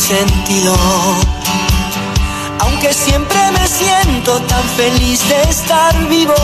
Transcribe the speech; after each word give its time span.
sentido. 0.00 0.74
Aunque 2.60 2.92
siempre 2.92 3.38
me 3.52 3.68
siento 3.68 4.40
tan 4.42 4.64
feliz 4.76 5.20
de 5.28 5.42
estar 5.42 5.94
vivo. 6.08 6.34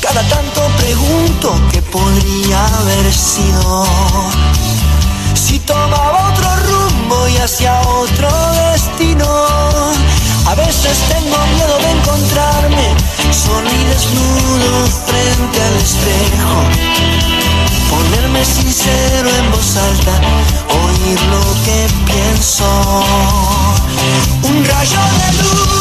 Cada 0.00 0.22
tanto 0.28 0.60
pregunto 0.78 1.60
qué 1.72 1.82
podría 1.82 2.64
haber 2.78 3.12
sido. 3.12 3.86
Si 5.34 5.58
tomaba 5.60 6.30
otro 6.30 6.48
rumbo 6.68 7.28
y 7.28 7.36
hacia 7.38 7.80
otro 7.80 8.28
destino. 8.72 9.26
A 10.46 10.54
veces 10.54 10.96
tengo 11.08 11.38
miedo 11.54 11.78
de 11.78 11.90
encontrarme 11.90 12.94
solo 13.32 13.68
y 13.68 13.84
desnudo 13.92 14.86
frente 15.06 15.62
al 15.68 15.76
espejo. 15.88 17.43
Ponerme 18.04 18.44
sincero 18.44 19.30
en 19.30 19.50
voz 19.50 19.76
alta, 19.76 20.20
oír 20.84 21.20
lo 21.22 21.64
que 21.64 21.86
pienso. 22.04 22.66
Un 24.42 24.64
rayo 24.64 24.98
de 25.18 25.42
luz 25.42 25.73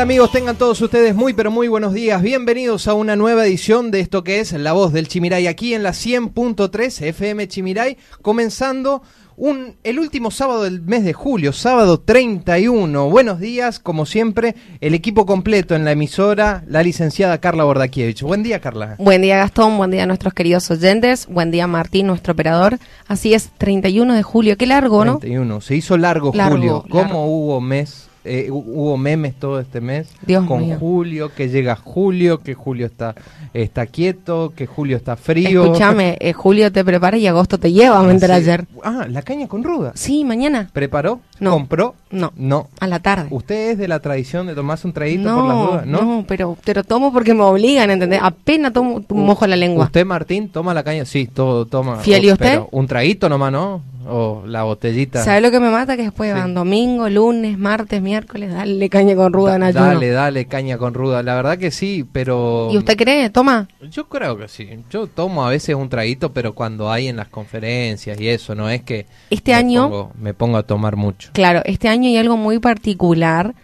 tal 0.00 0.04
amigos? 0.04 0.32
Tengan 0.32 0.56
todos 0.56 0.80
ustedes 0.80 1.14
muy 1.14 1.34
pero 1.34 1.50
muy 1.50 1.68
buenos 1.68 1.92
días. 1.92 2.22
Bienvenidos 2.22 2.88
a 2.88 2.94
una 2.94 3.16
nueva 3.16 3.44
edición 3.44 3.90
de 3.90 4.00
esto 4.00 4.24
que 4.24 4.40
es 4.40 4.52
La 4.52 4.72
Voz 4.72 4.94
del 4.94 5.08
Chimiray 5.08 5.46
aquí 5.46 5.74
en 5.74 5.82
la 5.82 5.90
100.3 5.90 7.02
FM 7.08 7.46
Chimiray, 7.48 7.98
comenzando 8.22 9.02
un, 9.36 9.76
el 9.84 9.98
último 9.98 10.30
sábado 10.30 10.62
del 10.62 10.80
mes 10.80 11.04
de 11.04 11.12
julio, 11.12 11.52
sábado 11.52 12.00
31. 12.00 13.10
Buenos 13.10 13.40
días, 13.40 13.78
como 13.78 14.06
siempre, 14.06 14.54
el 14.80 14.94
equipo 14.94 15.26
completo 15.26 15.74
en 15.74 15.84
la 15.84 15.92
emisora, 15.92 16.64
la 16.66 16.82
licenciada 16.82 17.38
Carla 17.38 17.64
Bordakiewicz. 17.64 18.22
Buen 18.22 18.42
día, 18.42 18.60
Carla. 18.60 18.94
Buen 18.98 19.20
día 19.20 19.36
Gastón, 19.36 19.76
buen 19.76 19.90
día 19.90 20.04
a 20.04 20.06
nuestros 20.06 20.32
queridos 20.32 20.70
oyentes, 20.70 21.26
buen 21.26 21.50
día 21.50 21.66
Martín, 21.66 22.06
nuestro 22.06 22.32
operador. 22.32 22.78
Así 23.06 23.34
es, 23.34 23.50
31 23.58 24.14
de 24.14 24.22
julio, 24.22 24.56
qué 24.56 24.64
largo, 24.66 25.04
¿no? 25.04 25.18
31. 25.18 25.60
Se 25.60 25.76
hizo 25.76 25.98
largo, 25.98 26.32
Largo, 26.34 26.56
julio. 26.56 26.84
¿Cómo 26.88 27.02
largo. 27.02 27.24
hubo 27.26 27.60
mes? 27.60 28.09
Eh, 28.24 28.48
hu- 28.50 28.64
hubo 28.66 28.96
memes 28.96 29.34
todo 29.34 29.60
este 29.60 29.80
mes 29.80 30.08
Dios 30.26 30.44
con 30.46 30.60
mío. 30.60 30.76
Julio, 30.78 31.32
que 31.34 31.48
llega 31.48 31.76
Julio, 31.76 32.40
que 32.40 32.54
Julio 32.54 32.86
está, 32.86 33.14
está 33.54 33.86
quieto, 33.86 34.52
que 34.54 34.66
Julio 34.66 34.96
está 34.96 35.16
frío. 35.16 35.64
Escúchame, 35.64 36.16
eh, 36.20 36.32
julio 36.32 36.70
te 36.70 36.84
prepara 36.84 37.16
y 37.16 37.26
agosto 37.26 37.58
te 37.58 37.72
lleva, 37.72 38.02
me 38.02 38.12
enteré 38.12 38.34
Sí. 38.34 38.40
ayer. 38.42 38.66
Ah, 38.84 39.06
la 39.08 39.22
caña 39.22 39.48
con 39.48 39.64
ruda. 39.64 39.92
Sí, 39.94 40.24
mañana. 40.24 40.68
¿Preparó? 40.72 41.20
No. 41.38 41.52
¿Compró? 41.52 41.94
No, 42.10 42.32
No. 42.36 42.68
a 42.80 42.86
la 42.86 42.98
tarde. 43.00 43.28
¿Usted 43.30 43.70
es 43.70 43.78
de 43.78 43.88
la 43.88 44.00
tradición 44.00 44.46
de 44.46 44.54
tomarse 44.54 44.86
un 44.86 44.92
traguito 44.92 45.22
por 45.34 45.44
las 45.46 45.56
No, 45.56 45.66
dudas? 45.66 45.86
No. 45.86 46.00
no, 46.02 46.24
pero, 46.26 46.56
pero 46.64 46.84
tomo 46.84 47.12
porque 47.12 47.32
me 47.34 47.42
obligan, 47.42 47.90
¿entendés? 47.90 48.20
Apenas 48.22 48.72
tomo 48.72 49.02
mojo 49.08 49.46
la 49.46 49.56
lengua. 49.56 49.86
¿Usted, 49.86 50.04
Martín, 50.04 50.48
toma 50.50 50.74
la 50.74 50.82
caña? 50.82 51.04
Sí, 51.04 51.26
todo 51.26 51.64
toma. 51.66 51.96
¿Fiel 52.00 52.24
y 52.24 52.30
Oh, 52.30 52.32
usted? 52.34 52.46
pero 52.46 52.68
un 52.72 52.86
traguito 52.86 53.28
nomás, 53.28 53.52
¿no? 53.52 53.82
O 54.12 54.42
la 54.46 54.64
botellita. 54.64 55.22
¿Sabes 55.24 55.42
lo 55.42 55.50
que 55.50 55.60
me 55.60 55.70
mata? 55.70 55.96
Que 55.96 56.02
después 56.02 56.32
Sí. 56.32 56.38
van 56.38 56.52
domingo, 56.54 57.08
lunes, 57.08 57.56
martes, 57.58 58.02
miércoles, 58.02 58.52
dale 58.52 58.88
caña 58.90 59.14
con 59.14 59.32
ruda 59.32 59.54
en 59.54 59.60
Da- 59.60 59.66
ayuno. 59.68 59.84
Dale, 59.86 60.10
dale, 60.10 60.46
caña 60.46 60.78
con 60.78 60.94
ruda. 60.94 61.22
La 61.22 61.34
verdad 61.36 61.58
que 61.58 61.70
sí, 61.70 62.04
pero... 62.10 62.68
¿Y 62.72 62.78
usted 62.78 62.96
cree? 62.96 63.30
Toma. 63.30 63.68
Yo 63.90 64.08
creo 64.08 64.36
que 64.36 64.48
sí. 64.48 64.68
Yo 64.90 65.06
tomo 65.06 65.46
a 65.46 65.50
veces 65.50 65.74
un 65.74 65.88
traguito, 65.88 66.32
pero 66.32 66.54
cuando 66.54 66.90
hay 66.90 67.08
en 67.08 67.16
las 67.16 67.28
conferencias 67.28 68.20
y 68.20 68.28
eso, 68.28 68.54
no 68.54 68.68
es 68.68 68.82
que 68.82 69.06
Este 69.30 69.52
me 69.52 69.56
año- 69.58 69.88
pongo- 69.90 70.12
me 70.20 70.34
pongo 70.34 70.56
a 70.56 70.62
tomar 70.64 70.96
mucho. 70.96 71.30
Claro, 71.32 71.62
este 71.64 71.88
año 71.88 72.08
hay 72.08 72.16
algo 72.16 72.36
muy 72.36 72.58
particular 72.58 73.54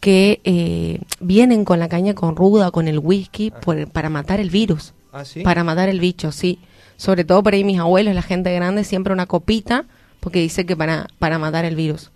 que 0.00 0.40
eh, 0.44 1.00
vienen 1.20 1.64
con 1.66 1.78
la 1.78 1.88
caña 1.88 2.14
con 2.14 2.34
ruda, 2.36 2.70
con 2.70 2.88
el 2.88 2.98
whisky, 2.98 3.50
por- 3.50 3.86
para 3.90 4.08
matar 4.08 4.40
el 4.40 4.48
virus. 4.50 4.94
¿Ah, 5.12 5.24
sí? 5.24 5.42
Para 5.42 5.64
matar 5.64 5.88
el 5.88 6.00
bicho, 6.00 6.32
sí. 6.32 6.58
Sobre 7.00 7.24
todo 7.24 7.42
por 7.42 7.54
ahí 7.54 7.64
mis 7.64 7.80
abuelos, 7.80 8.14
la 8.14 8.20
gente 8.20 8.54
grande, 8.54 8.84
siempre 8.84 9.14
una 9.14 9.24
copita, 9.24 9.86
porque 10.20 10.38
dice 10.40 10.66
que 10.66 10.76
para, 10.76 11.08
para 11.18 11.38
matar 11.38 11.64
el 11.64 11.74
virus. 11.74 12.10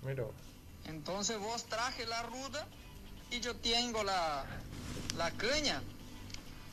Entonces 0.87 1.39
vos 1.39 1.65
traje 1.65 2.05
la 2.05 2.23
ruda 2.25 2.67
y 3.31 3.41
yo 3.41 3.55
tengo 3.57 4.05
la, 4.05 4.45
la 5.17 5.31
caña. 5.31 5.81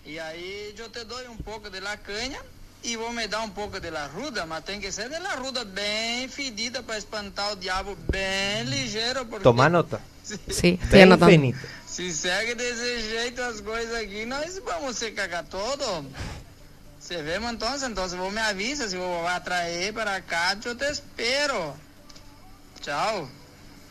Y 0.05 0.17
ahí 0.17 0.73
yo 0.75 0.91
te 0.91 1.05
doy 1.05 1.25
un 1.27 1.37
poco 1.37 1.69
de 1.69 1.79
la 1.79 1.95
caña 2.01 2.39
y 2.83 2.97
vos 2.97 3.13
me 3.13 3.29
das 3.29 3.45
un 3.45 3.51
poco 3.51 3.79
de 3.79 3.91
la 3.91 4.09
ruda, 4.09 4.45
mas 4.45 4.65
tem 4.65 4.81
que 4.81 4.91
ser 4.91 5.09
de 5.09 5.19
la 5.21 5.37
ruda 5.37 5.63
bem 5.63 6.27
fedida 6.27 6.83
para 6.83 6.97
espantar 6.97 7.53
o 7.53 7.55
diabo 7.55 7.95
bem 8.09 8.65
ligeiro. 8.65 9.25
Porque 9.25 9.43
Toma 9.43 9.69
nota. 9.69 10.01
Sí, 10.49 10.77
estoy 10.81 10.99
Ven, 10.99 11.13
anotando. 11.13 11.57
Se 11.85 12.11
segue 12.11 12.55
desse 12.55 13.09
jeito 13.09 13.41
as 13.41 13.61
coisas 13.61 13.95
aqui, 13.95 14.25
nós 14.25 14.59
vamos 14.65 14.97
se 14.97 15.11
cagar 15.11 15.45
todo. 15.45 16.05
Você 17.11 17.21
vemos 17.23 17.51
então, 17.51 17.75
então 17.75 18.07
vos 18.07 18.33
me 18.33 18.39
avisa, 18.39 18.87
se 18.87 18.95
vos 18.95 19.21
vai 19.21 19.35
atrair 19.35 19.93
para 19.93 20.21
cá, 20.21 20.55
eu 20.63 20.73
te 20.73 20.85
espero. 20.85 21.73
Tchau. 22.79 23.27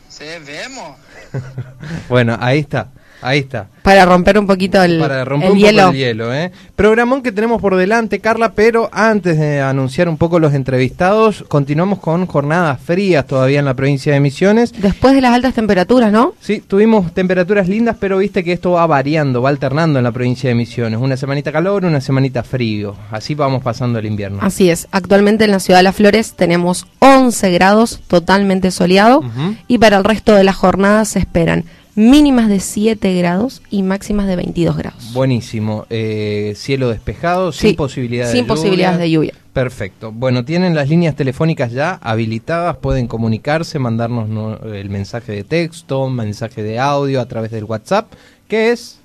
Se 0.09 0.39
vemos. 0.39 0.95
Bueno, 2.09 2.35
ahí 2.39 2.61
está. 2.61 2.87
Ahí 3.21 3.39
está. 3.39 3.67
Para 3.83 4.05
romper 4.05 4.37
un 4.37 4.47
poquito 4.47 4.81
el, 4.83 4.99
Para 4.99 5.25
romper 5.25 5.47
el 5.49 5.53
un 5.53 5.59
hielo. 5.59 5.81
poco 5.83 5.91
el 5.91 5.97
hielo, 5.97 6.33
¿eh? 6.33 6.51
Programón 6.75 7.23
que 7.23 7.31
tenemos 7.31 7.61
por 7.61 7.75
delante, 7.75 8.19
Carla, 8.19 8.53
pero 8.53 8.89
antes 8.91 9.37
de 9.37 9.61
anunciar 9.61 10.07
un 10.07 10.17
poco 10.17 10.39
los 10.39 10.53
entrevistados, 10.53 11.43
continuamos 11.47 11.99
con 11.99 12.25
jornadas 12.25 12.79
frías 12.79 13.25
todavía 13.25 13.59
en 13.59 13.65
la 13.65 13.73
provincia 13.73 14.13
de 14.13 14.19
Misiones. 14.19 14.71
Después 14.79 15.15
de 15.15 15.21
las 15.21 15.33
altas 15.33 15.53
temperaturas, 15.53 16.11
¿no? 16.11 16.33
Sí, 16.39 16.63
tuvimos 16.65 17.13
temperaturas 17.13 17.67
lindas, 17.67 17.95
pero 17.99 18.17
viste 18.19 18.43
que 18.43 18.53
esto 18.53 18.71
va 18.71 18.85
variando, 18.87 19.41
va 19.41 19.49
alternando 19.49 19.99
en 19.99 20.03
la 20.03 20.11
provincia 20.11 20.49
de 20.49 20.55
Misiones. 20.55 20.99
Una 20.99 21.17
semanita 21.17 21.51
calor, 21.51 21.85
una 21.85 22.01
semanita 22.01 22.43
frío. 22.43 22.95
Así 23.11 23.35
vamos 23.35 23.63
pasando 23.63 23.99
el 23.99 24.05
invierno. 24.05 24.39
Así 24.41 24.69
es. 24.69 24.87
Actualmente 24.91 25.45
en 25.45 25.51
la 25.51 25.59
ciudad 25.59 25.79
de 25.79 25.83
Las 25.83 25.95
Flores 25.95 26.33
tenemos 26.33 26.87
11 26.99 27.51
grados 27.51 28.01
totalmente 28.07 28.71
soleado 28.71 29.21
y 29.67 29.77
para 29.77 29.97
el 29.97 30.03
resto 30.03 30.33
de 30.35 30.43
la 30.43 30.53
jornada 30.53 31.05
se 31.05 31.19
esperan 31.19 31.65
mínimas 31.95 32.47
de 32.49 32.59
7 32.59 33.13
grados 33.15 33.61
y 33.69 33.83
máximas 33.83 34.27
de 34.27 34.35
22 34.35 34.77
grados. 34.77 35.13
Buenísimo. 35.13 35.85
Eh, 35.89 36.53
cielo 36.55 36.89
despejado, 36.89 37.51
sin 37.51 37.71
Sí, 37.71 37.75
posibilidades 37.75 38.31
sin 38.33 38.43
de 38.43 38.47
posibilidades 38.47 38.99
de 38.99 39.11
lluvia. 39.11 39.33
Perfecto. 39.53 40.11
Bueno, 40.13 40.45
tienen 40.45 40.75
las 40.75 40.87
líneas 40.87 41.15
telefónicas 41.15 41.71
ya 41.73 41.99
habilitadas, 42.01 42.77
pueden 42.77 43.07
comunicarse, 43.07 43.79
mandarnos 43.79 44.29
no- 44.29 44.55
el 44.73 44.89
mensaje 44.89 45.33
de 45.33 45.43
texto, 45.43 46.09
mensaje 46.09 46.63
de 46.63 46.79
audio 46.79 47.19
a 47.19 47.25
través 47.25 47.51
del 47.51 47.65
WhatsApp, 47.65 48.11
que 48.47 48.71
es 48.71 48.99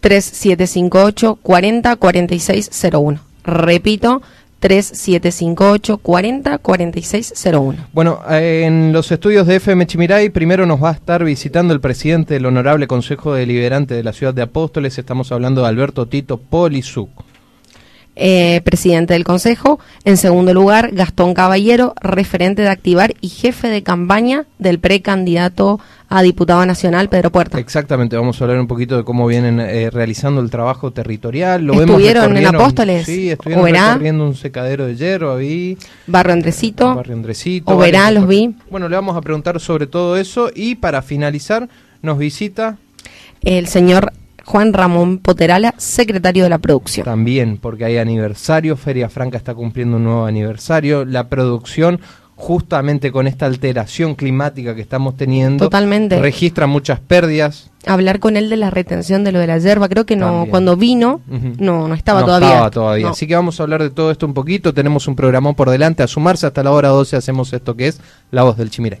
3758 0.00 1.38
40 1.42 1.96
4601. 1.96 3.20
Repito, 3.44 4.22
3758 4.58 5.98
40 5.98 6.58
4601. 6.58 7.86
Bueno, 7.92 8.20
en 8.28 8.92
los 8.92 9.12
estudios 9.12 9.46
de 9.46 9.56
FM 9.56 9.86
Chimiray 9.86 10.30
primero 10.30 10.66
nos 10.66 10.82
va 10.82 10.90
a 10.90 10.94
estar 10.94 11.24
visitando 11.24 11.74
el 11.74 11.80
presidente 11.80 12.34
del 12.34 12.46
Honorable 12.46 12.86
Consejo 12.86 13.34
Deliberante 13.34 13.94
de 13.94 14.02
la 14.02 14.12
Ciudad 14.12 14.34
de 14.34 14.42
Apóstoles, 14.42 14.98
estamos 14.98 15.32
hablando 15.32 15.62
de 15.62 15.68
Alberto 15.68 16.06
Tito 16.06 16.38
Polizuc. 16.38 17.10
Eh, 18.18 18.62
presidente 18.64 19.12
del 19.12 19.24
Consejo. 19.24 19.78
En 20.04 20.16
segundo 20.16 20.54
lugar, 20.54 20.92
Gastón 20.94 21.34
Caballero, 21.34 21.94
referente 22.00 22.62
de 22.62 22.70
Activar 22.70 23.12
y 23.20 23.28
jefe 23.28 23.68
de 23.68 23.82
campaña 23.82 24.46
del 24.58 24.78
precandidato 24.78 25.80
a 26.08 26.22
diputado 26.22 26.64
nacional 26.64 27.08
Pedro 27.08 27.30
Puerta. 27.32 27.58
Exactamente, 27.58 28.16
vamos 28.16 28.40
a 28.40 28.44
hablar 28.44 28.60
un 28.60 28.66
poquito 28.68 28.96
de 28.96 29.04
cómo 29.04 29.26
vienen 29.26 29.58
eh, 29.60 29.90
realizando 29.90 30.40
el 30.40 30.50
trabajo 30.50 30.92
territorial. 30.92 31.64
Lo 31.64 31.74
¿Estuvieron 31.74 32.32
vemos 32.34 32.48
en 32.50 32.54
Apóstoles? 32.56 33.06
Sí, 33.06 33.30
estuvieron 33.30 33.64
¿Oberá? 33.64 33.88
recorriendo 33.94 34.24
un 34.24 34.34
secadero 34.36 34.86
de 34.86 34.94
hierro 34.96 35.34
ahí. 35.34 35.76
Barrio 36.06 36.32
Andresito. 36.34 36.94
Barrio 36.94 37.14
Andresito. 37.14 37.72
Oberá, 37.74 38.02
varios- 38.04 38.20
los 38.20 38.28
vi. 38.28 38.54
Bueno, 38.70 38.88
le 38.88 38.94
vamos 38.96 39.16
a 39.16 39.20
preguntar 39.20 39.58
sobre 39.60 39.86
todo 39.88 40.16
eso 40.16 40.50
y 40.54 40.76
para 40.76 41.02
finalizar 41.02 41.68
nos 42.02 42.18
visita 42.18 42.76
El 43.42 43.66
señor 43.66 44.12
Juan 44.44 44.72
Ramón 44.72 45.18
Poterala, 45.18 45.74
secretario 45.76 46.44
de 46.44 46.50
la 46.50 46.58
producción. 46.58 47.04
también 47.04 47.58
porque 47.58 47.84
hay 47.84 47.98
aniversario, 47.98 48.76
Feria 48.76 49.08
Franca 49.08 49.36
está 49.36 49.54
cumpliendo 49.54 49.96
un 49.96 50.04
nuevo 50.04 50.24
aniversario, 50.24 51.04
la 51.04 51.28
producción 51.28 52.00
justamente 52.36 53.10
con 53.10 53.26
esta 53.26 53.46
alteración 53.46 54.14
climática 54.14 54.74
que 54.74 54.82
estamos 54.82 55.16
teniendo 55.16 55.64
Totalmente. 55.64 56.20
registra 56.20 56.66
muchas 56.66 57.00
pérdidas. 57.00 57.70
Hablar 57.86 58.20
con 58.20 58.36
él 58.36 58.50
de 58.50 58.56
la 58.58 58.68
retención 58.70 59.24
de 59.24 59.32
lo 59.32 59.38
de 59.38 59.46
la 59.46 59.58
yerba, 59.58 59.88
creo 59.88 60.04
que 60.04 60.16
no, 60.16 60.26
También. 60.26 60.50
cuando 60.50 60.76
vino, 60.76 61.22
no, 61.26 61.88
no 61.88 61.94
estaba 61.94 62.20
no 62.20 62.26
todavía. 62.26 62.48
estaba 62.50 62.70
todavía. 62.70 63.06
No. 63.06 63.12
Así 63.12 63.26
que 63.26 63.34
vamos 63.34 63.58
a 63.58 63.62
hablar 63.62 63.82
de 63.82 63.90
todo 63.90 64.10
esto 64.10 64.26
un 64.26 64.34
poquito. 64.34 64.74
Tenemos 64.74 65.08
un 65.08 65.16
programón 65.16 65.54
por 65.54 65.70
delante. 65.70 66.02
A 66.02 66.06
sumarse 66.06 66.46
hasta 66.46 66.62
la 66.62 66.72
hora 66.72 66.88
12 66.90 67.16
hacemos 67.16 67.52
esto 67.52 67.74
que 67.74 67.88
es 67.88 68.00
La 68.30 68.42
Voz 68.42 68.56
del 68.56 68.70
Chimiray. 68.70 69.00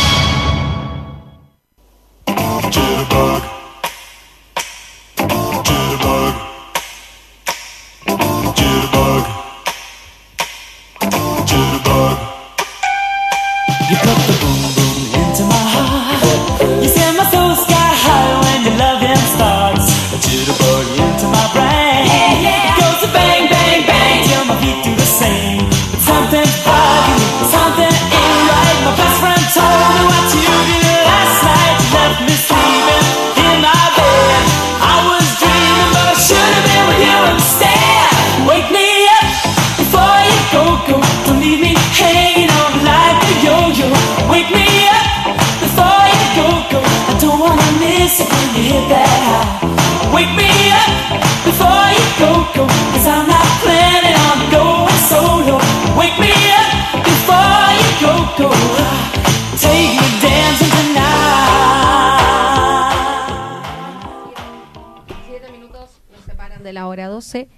12 67.21 67.49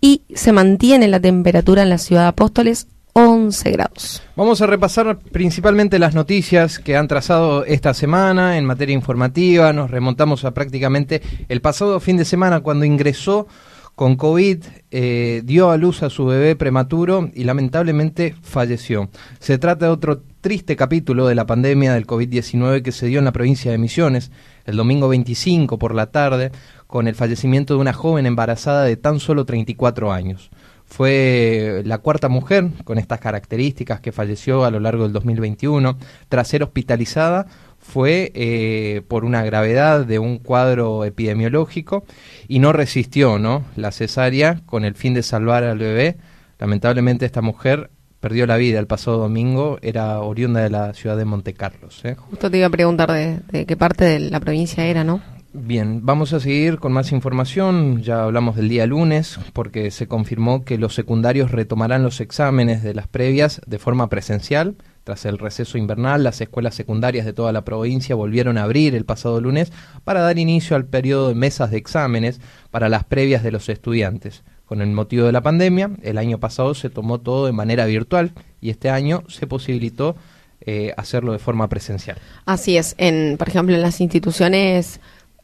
y 0.00 0.22
se 0.34 0.52
mantiene 0.52 1.06
la 1.06 1.20
temperatura 1.20 1.82
en 1.82 1.90
la 1.90 1.98
ciudad 1.98 2.22
de 2.22 2.28
Apóstoles 2.28 2.88
11 3.12 3.70
grados. 3.72 4.22
Vamos 4.34 4.62
a 4.62 4.66
repasar 4.66 5.18
principalmente 5.18 5.98
las 5.98 6.14
noticias 6.14 6.78
que 6.78 6.96
han 6.96 7.08
trazado 7.08 7.64
esta 7.66 7.92
semana 7.92 8.56
en 8.56 8.64
materia 8.64 8.94
informativa. 8.94 9.72
Nos 9.72 9.90
remontamos 9.90 10.44
a 10.44 10.54
prácticamente 10.54 11.20
el 11.48 11.60
pasado 11.60 12.00
fin 12.00 12.16
de 12.16 12.24
semana 12.24 12.60
cuando 12.60 12.86
ingresó 12.86 13.46
con 13.94 14.16
COVID, 14.16 14.64
eh, 14.90 15.42
dio 15.44 15.70
a 15.70 15.76
luz 15.76 16.02
a 16.02 16.08
su 16.08 16.24
bebé 16.24 16.56
prematuro 16.56 17.28
y 17.34 17.44
lamentablemente 17.44 18.34
falleció. 18.40 19.10
Se 19.40 19.58
trata 19.58 19.86
de 19.86 19.92
otro 19.92 20.22
triste 20.40 20.74
capítulo 20.74 21.26
de 21.26 21.34
la 21.34 21.44
pandemia 21.44 21.92
del 21.92 22.06
COVID-19 22.06 22.80
que 22.80 22.92
se 22.92 23.08
dio 23.08 23.18
en 23.18 23.26
la 23.26 23.32
provincia 23.32 23.70
de 23.70 23.76
Misiones 23.76 24.30
el 24.64 24.76
domingo 24.76 25.08
25 25.08 25.78
por 25.78 25.94
la 25.94 26.06
tarde 26.06 26.50
con 26.90 27.06
el 27.06 27.14
fallecimiento 27.14 27.74
de 27.74 27.80
una 27.80 27.92
joven 27.92 28.26
embarazada 28.26 28.82
de 28.82 28.96
tan 28.96 29.20
solo 29.20 29.44
34 29.44 30.12
años. 30.12 30.50
Fue 30.84 31.82
la 31.84 31.98
cuarta 31.98 32.28
mujer 32.28 32.68
con 32.82 32.98
estas 32.98 33.20
características 33.20 34.00
que 34.00 34.10
falleció 34.10 34.64
a 34.64 34.72
lo 34.72 34.80
largo 34.80 35.04
del 35.04 35.12
2021. 35.12 35.96
Tras 36.28 36.48
ser 36.48 36.64
hospitalizada, 36.64 37.46
fue 37.78 38.32
eh, 38.34 39.02
por 39.06 39.24
una 39.24 39.44
gravedad 39.44 40.04
de 40.04 40.18
un 40.18 40.38
cuadro 40.38 41.04
epidemiológico 41.04 42.04
y 42.48 42.58
no 42.58 42.72
resistió 42.72 43.38
¿no? 43.38 43.62
la 43.76 43.92
cesárea 43.92 44.60
con 44.66 44.84
el 44.84 44.96
fin 44.96 45.14
de 45.14 45.22
salvar 45.22 45.62
al 45.62 45.78
bebé. 45.78 46.16
Lamentablemente 46.58 47.24
esta 47.24 47.40
mujer 47.40 47.90
perdió 48.18 48.46
la 48.46 48.56
vida 48.56 48.80
el 48.80 48.88
pasado 48.88 49.16
domingo, 49.16 49.78
era 49.80 50.20
oriunda 50.20 50.60
de 50.60 50.70
la 50.70 50.92
ciudad 50.92 51.16
de 51.16 51.24
Monte 51.24 51.54
Carlos. 51.54 52.04
¿eh? 52.04 52.16
Justo 52.16 52.50
te 52.50 52.58
iba 52.58 52.66
a 52.66 52.70
preguntar 52.70 53.12
de 53.12 53.64
qué 53.64 53.76
parte 53.76 54.04
de 54.04 54.18
la 54.18 54.40
provincia 54.40 54.84
era, 54.84 55.04
¿no? 55.04 55.22
Bien, 55.52 56.06
vamos 56.06 56.32
a 56.32 56.38
seguir 56.38 56.78
con 56.78 56.92
más 56.92 57.10
información. 57.10 58.02
Ya 58.02 58.22
hablamos 58.22 58.54
del 58.54 58.68
día 58.68 58.86
lunes 58.86 59.36
porque 59.52 59.90
se 59.90 60.06
confirmó 60.06 60.64
que 60.64 60.78
los 60.78 60.94
secundarios 60.94 61.50
retomarán 61.50 62.04
los 62.04 62.20
exámenes 62.20 62.84
de 62.84 62.94
las 62.94 63.08
previas 63.08 63.60
de 63.66 63.80
forma 63.80 64.08
presencial. 64.08 64.76
Tras 65.02 65.24
el 65.24 65.38
receso 65.38 65.76
invernal, 65.76 66.22
las 66.22 66.40
escuelas 66.40 66.76
secundarias 66.76 67.26
de 67.26 67.32
toda 67.32 67.50
la 67.50 67.64
provincia 67.64 68.14
volvieron 68.14 68.58
a 68.58 68.62
abrir 68.62 68.94
el 68.94 69.04
pasado 69.04 69.40
lunes 69.40 69.72
para 70.04 70.20
dar 70.20 70.38
inicio 70.38 70.76
al 70.76 70.86
periodo 70.86 71.30
de 71.30 71.34
mesas 71.34 71.72
de 71.72 71.78
exámenes 71.78 72.40
para 72.70 72.88
las 72.88 73.02
previas 73.02 73.42
de 73.42 73.50
los 73.50 73.68
estudiantes. 73.68 74.44
Con 74.66 74.80
el 74.80 74.92
motivo 74.92 75.26
de 75.26 75.32
la 75.32 75.40
pandemia, 75.40 75.90
el 76.02 76.18
año 76.18 76.38
pasado 76.38 76.74
se 76.74 76.90
tomó 76.90 77.18
todo 77.18 77.46
de 77.46 77.52
manera 77.52 77.86
virtual 77.86 78.34
y 78.60 78.70
este 78.70 78.88
año 78.88 79.24
se 79.26 79.48
posibilitó 79.48 80.14
eh, 80.60 80.92
hacerlo 80.96 81.32
de 81.32 81.38
forma 81.38 81.68
presencial. 81.68 82.18
Así 82.44 82.76
es, 82.76 82.94
en, 82.98 83.36
por 83.38 83.48
ejemplo, 83.48 83.74
en 83.74 83.80
las 83.80 84.00
instituciones 84.00 85.00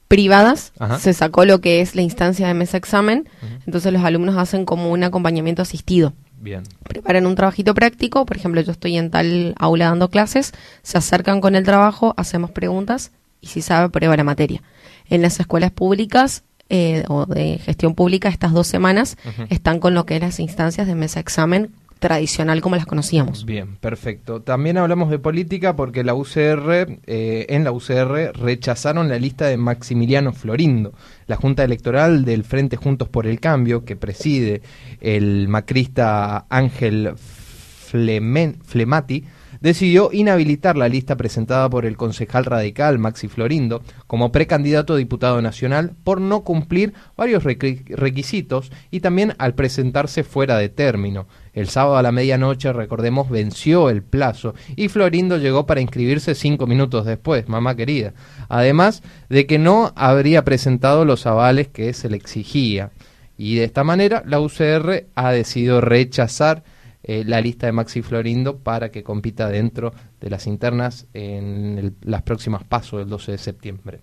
privadas 0.09 0.73
Ajá. 0.79 0.99
se 0.99 1.13
sacó 1.13 1.45
lo 1.45 1.61
que 1.61 1.81
es 1.81 1.95
la 1.95 2.03
instancia 2.03 2.47
de 2.47 2.55
mesa 2.55 2.77
examen, 2.77 3.29
entonces 3.67 3.93
los 3.93 4.05
alumnos 4.05 4.37
hacen 4.37 4.65
como 4.65 4.91
un 4.93 5.05
acompañamiento 5.05 5.63
asistido. 5.63 6.13
Bien. 6.39 6.63
Preparan 6.85 7.27
un 7.27 7.35
trabajito 7.35 7.75
práctico, 7.75 8.27
por 8.27 8.37
ejemplo, 8.37 8.61
yo 8.61 8.73
estoy 8.73 8.97
en 8.97 9.11
tal 9.11 9.55
aula 9.59 9.87
dando 9.87 10.11
clases, 10.11 10.53
se 10.83 10.99
acercan 10.99 11.41
con 11.41 11.57
el 11.57 11.65
trabajo, 11.65 12.15
hacemos 12.17 12.51
preguntas 12.51 13.11
y 13.41 13.49
si 13.49 13.63
sabe, 13.63 13.89
prueba 13.89 14.17
la 14.17 14.25
materia. 14.25 14.63
En 15.09 15.23
las 15.23 15.41
escuelas 15.41 15.71
públicas 15.71 16.45
eh, 16.69 17.05
o 17.09 17.27
de 17.27 17.59
gestión 17.59 17.95
pública, 17.95 18.29
estas 18.29 18.53
dos 18.53 18.67
semanas 18.67 19.17
están 19.51 19.81
con 19.81 19.95
lo 19.95 20.05
que 20.05 20.17
es 20.17 20.21
las 20.21 20.41
instancias 20.41 20.87
de 20.87 20.95
mesa 20.95 21.21
examen 21.21 21.73
tradicional 21.99 22.61
como 22.61 22.77
las 22.77 22.87
conocíamos. 22.87 23.45
Bien, 23.47 23.77
perfecto. 23.77 24.43
También 24.43 24.77
hablamos 24.79 25.11
de 25.11 25.19
política 25.19 25.77
porque 25.77 26.05
la 26.05 26.15
UCR, 26.15 26.99
eh, 27.07 27.47
en 27.49 27.65
la 27.65 27.73
UCR 27.73 28.33
rechazaron 28.35 29.09
la 29.09 29.19
lista 29.19 29.47
de 29.47 29.57
Maximiliano 29.57 30.33
Florindo. 30.33 30.93
La 31.27 31.37
Junta 31.37 31.65
Electoral 31.65 32.25
del 32.25 32.45
Frente 32.45 32.77
Juntos 32.77 33.09
por 33.09 33.27
el 33.27 33.41
Cambio, 33.41 33.85
que 33.85 33.97
preside 33.97 34.63
el 35.01 35.49
macrista 35.49 36.47
Ángel 36.51 37.15
Flemen- 37.17 38.57
Flemati, 38.65 39.25
decidió 39.61 40.11
inhabilitar 40.13 40.77
la 40.77 40.89
lista 40.89 41.17
presentada 41.17 41.69
por 41.71 41.87
el 41.87 41.97
concejal 41.97 42.45
radical 42.45 42.99
Maxi 42.99 43.27
Florindo 43.27 43.83
como 44.07 44.31
precandidato 44.31 44.93
a 44.95 44.97
diputado 44.99 45.41
nacional 45.41 45.93
por 46.05 46.21
no 46.21 46.43
cumplir 46.45 46.93
varios 47.17 47.43
requi- 47.43 47.85
requisitos 47.89 48.71
y 48.91 49.01
también 49.01 49.35
al 49.39 49.55
presentarse 49.55 50.25
fuera 50.25 50.59
de 50.59 50.69
término. 50.69 51.27
El 51.57 51.71
sábado 51.71 51.97
a 51.97 52.03
la 52.03 52.13
medianoche, 52.13 52.71
recordemos, 52.71 53.31
venció 53.31 53.89
el 53.89 54.03
plazo 54.03 54.55
y 54.77 54.89
Florindo 54.89 55.39
llegó 55.39 55.65
para 55.65 55.81
inscribirse 55.81 56.35
cinco 56.35 56.67
minutos 56.67 57.07
después, 57.07 57.49
mamá 57.49 57.75
querida. 57.75 58.13
Además 58.51 59.03
de 59.31 59.47
que 59.47 59.59
no 59.59 59.91
habría 59.97 60.45
presentado 60.45 61.07
los 61.07 61.25
avales 61.25 61.69
que 61.69 61.95
se 61.95 62.11
le 62.11 62.19
exigía. 62.19 62.91
Y 63.39 63.57
de 63.57 63.65
esta 63.65 63.85
manera 63.85 64.23
la 64.27 64.39
UCR 64.39 65.07
ha 65.15 65.33
decidido 65.33 65.81
rechazar 65.81 66.63
eh, 67.03 67.25
la 67.25 67.41
lista 67.41 67.65
de 67.65 67.73
Maxi 67.73 68.03
Florindo 68.03 68.59
para 68.59 68.91
que 68.91 69.03
compita 69.03 69.49
dentro 69.49 69.95
de 70.21 70.29
las 70.29 70.47
internas 70.47 71.07
en 71.15 71.97
las 72.03 72.21
próximas 72.21 72.65
pasos 72.65 72.99
del 72.99 73.09
12 73.09 73.33
de 73.33 73.39
septiembre. 73.39 74.01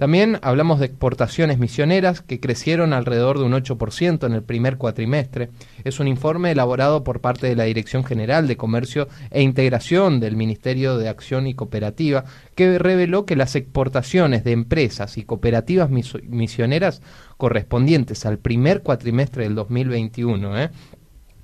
También 0.00 0.38
hablamos 0.40 0.80
de 0.80 0.86
exportaciones 0.86 1.58
misioneras 1.58 2.22
que 2.22 2.40
crecieron 2.40 2.94
alrededor 2.94 3.38
de 3.38 3.44
un 3.44 3.52
8% 3.52 4.24
en 4.24 4.32
el 4.32 4.42
primer 4.42 4.78
cuatrimestre. 4.78 5.50
Es 5.84 6.00
un 6.00 6.08
informe 6.08 6.50
elaborado 6.50 7.04
por 7.04 7.20
parte 7.20 7.48
de 7.48 7.54
la 7.54 7.64
Dirección 7.64 8.02
General 8.02 8.48
de 8.48 8.56
Comercio 8.56 9.08
e 9.30 9.42
Integración 9.42 10.18
del 10.18 10.36
Ministerio 10.36 10.96
de 10.96 11.10
Acción 11.10 11.46
y 11.46 11.52
Cooperativa 11.52 12.24
que 12.54 12.78
reveló 12.78 13.26
que 13.26 13.36
las 13.36 13.54
exportaciones 13.56 14.42
de 14.42 14.52
empresas 14.52 15.18
y 15.18 15.24
cooperativas 15.24 15.90
misioneras 15.90 17.02
correspondientes 17.36 18.24
al 18.24 18.38
primer 18.38 18.80
cuatrimestre 18.82 19.42
del 19.42 19.54
2021, 19.54 20.62
¿eh? 20.62 20.70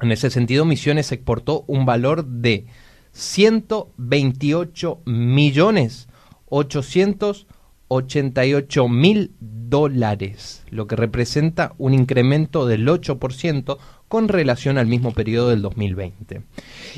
en 0.01 0.13
ese 0.13 0.31
sentido 0.31 0.65
Misiones 0.65 1.13
exportó 1.13 1.67
un 1.67 1.85
valor 1.85 2.25
de 2.25 2.65
128 3.13 5.03
millones 5.05 6.09
888 7.89 8.89
mil 8.89 9.33
dólares, 9.41 10.65
lo 10.71 10.87
que 10.87 10.97
representa 10.97 11.75
un 11.79 11.95
incremento 11.95 12.67
del 12.67 12.87
8% 12.87 13.79
con 14.09 14.29
relación 14.29 14.79
al 14.79 14.87
mismo 14.87 15.13
periodo 15.13 15.51
del 15.51 15.63
2020. 15.63 16.43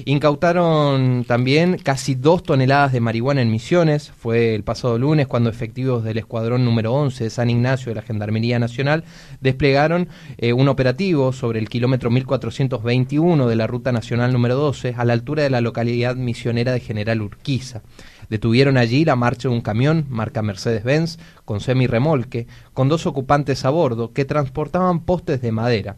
Incautaron 0.05 1.25
también 1.27 1.79
casi 1.83 2.15
dos 2.15 2.43
toneladas 2.43 2.93
de 2.93 3.01
marihuana 3.01 3.41
en 3.41 3.51
Misiones. 3.51 4.11
Fue 4.11 4.55
el 4.55 4.63
pasado 4.63 4.99
lunes 4.99 5.27
cuando 5.27 5.49
efectivos 5.49 6.05
del 6.05 6.19
Escuadrón 6.19 6.65
número 6.65 6.93
11 6.93 7.25
de 7.25 7.31
San 7.31 7.49
Ignacio 7.49 7.91
de 7.91 7.97
la 7.97 8.03
Gendarmería 8.03 8.59
Nacional 8.59 9.05
desplegaron 9.41 10.09
eh, 10.37 10.53
un 10.53 10.69
operativo 10.69 11.33
sobre 11.33 11.61
el 11.61 11.71
kilómetro 11.71 12.11
1421 12.11 13.49
de 13.49 13.57
la 13.57 13.67
Ruta 13.67 13.91
Nacional 13.91 14.33
número 14.33 14.57
12 14.57 14.95
a 14.97 15.05
la 15.07 15.15
altura 15.15 15.43
de 15.43 15.51
la 15.51 15.63
localidad 15.63 16.15
misionera 16.15 16.73
de 16.73 16.81
General 16.81 17.23
Urquiza. 17.23 17.83
Detuvieron 18.29 18.77
allí 18.77 19.05
la 19.05 19.17
marcha 19.17 19.49
de 19.49 19.55
un 19.55 19.61
camión 19.61 20.07
marca 20.09 20.43
Mercedes-Benz 20.43 21.19
con 21.45 21.61
semi-remolque 21.61 22.47
con 22.75 22.89
dos 22.89 23.07
ocupantes 23.07 23.65
a 23.65 23.71
bordo 23.71 24.13
que 24.13 24.25
transportaban 24.25 25.01
postes 25.01 25.41
de 25.41 25.53
madera. 25.53 25.97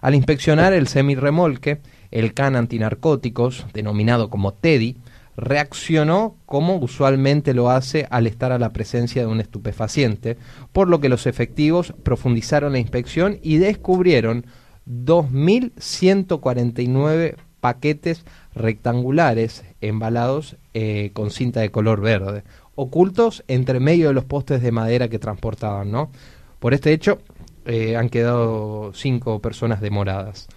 Al 0.00 0.14
inspeccionar 0.14 0.72
el 0.72 0.88
semi-remolque, 0.88 1.80
el 2.10 2.34
can 2.34 2.56
antinarcóticos, 2.56 3.66
denominado 3.72 4.30
como 4.30 4.52
Teddy, 4.52 4.96
reaccionó 5.36 6.36
como 6.46 6.76
usualmente 6.76 7.52
lo 7.54 7.70
hace 7.70 8.06
al 8.10 8.26
estar 8.26 8.52
a 8.52 8.58
la 8.58 8.72
presencia 8.72 9.22
de 9.22 9.28
un 9.28 9.40
estupefaciente, 9.40 10.36
por 10.72 10.88
lo 10.88 11.00
que 11.00 11.08
los 11.08 11.26
efectivos 11.26 11.94
profundizaron 12.02 12.72
la 12.72 12.78
inspección 12.78 13.38
y 13.42 13.56
descubrieron 13.56 14.44
2.149 14.86 17.36
paquetes 17.60 18.24
rectangulares 18.54 19.64
embalados 19.80 20.56
eh, 20.74 21.10
con 21.12 21.30
cinta 21.30 21.60
de 21.60 21.70
color 21.70 22.00
verde, 22.00 22.44
ocultos 22.74 23.44
entre 23.48 23.80
medio 23.80 24.08
de 24.08 24.14
los 24.14 24.24
postes 24.24 24.62
de 24.62 24.72
madera 24.72 25.08
que 25.08 25.18
transportaban, 25.18 25.90
¿no? 25.90 26.10
Por 26.58 26.74
este 26.74 26.92
hecho, 26.92 27.18
eh, 27.64 27.96
han 27.96 28.08
quedado 28.08 28.92
cinco 28.94 29.40
personas 29.40 29.80
demoradas. 29.80 30.48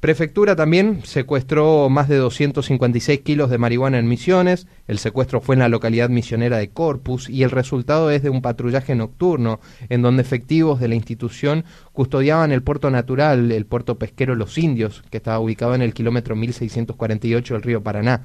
Prefectura 0.00 0.54
también 0.56 1.00
secuestró 1.04 1.88
más 1.88 2.08
de 2.08 2.16
256 2.16 3.20
kilos 3.20 3.50
de 3.50 3.58
marihuana 3.58 3.98
en 3.98 4.08
Misiones. 4.08 4.66
El 4.86 4.98
secuestro 4.98 5.40
fue 5.40 5.54
en 5.54 5.60
la 5.60 5.68
localidad 5.68 6.08
misionera 6.08 6.58
de 6.58 6.70
Corpus 6.70 7.28
y 7.28 7.42
el 7.42 7.50
resultado 7.50 8.10
es 8.10 8.22
de 8.22 8.30
un 8.30 8.42
patrullaje 8.42 8.94
nocturno 8.94 9.60
en 9.88 10.02
donde 10.02 10.22
efectivos 10.22 10.80
de 10.80 10.88
la 10.88 10.94
institución 10.94 11.64
custodiaban 11.92 12.52
el 12.52 12.62
puerto 12.62 12.90
natural, 12.90 13.50
el 13.50 13.66
puerto 13.66 13.98
pesquero 13.98 14.34
Los 14.34 14.56
Indios, 14.58 15.02
que 15.10 15.16
estaba 15.16 15.40
ubicado 15.40 15.74
en 15.74 15.82
el 15.82 15.94
kilómetro 15.94 16.36
1648 16.36 17.54
del 17.54 17.62
río 17.62 17.82
Paraná. 17.82 18.22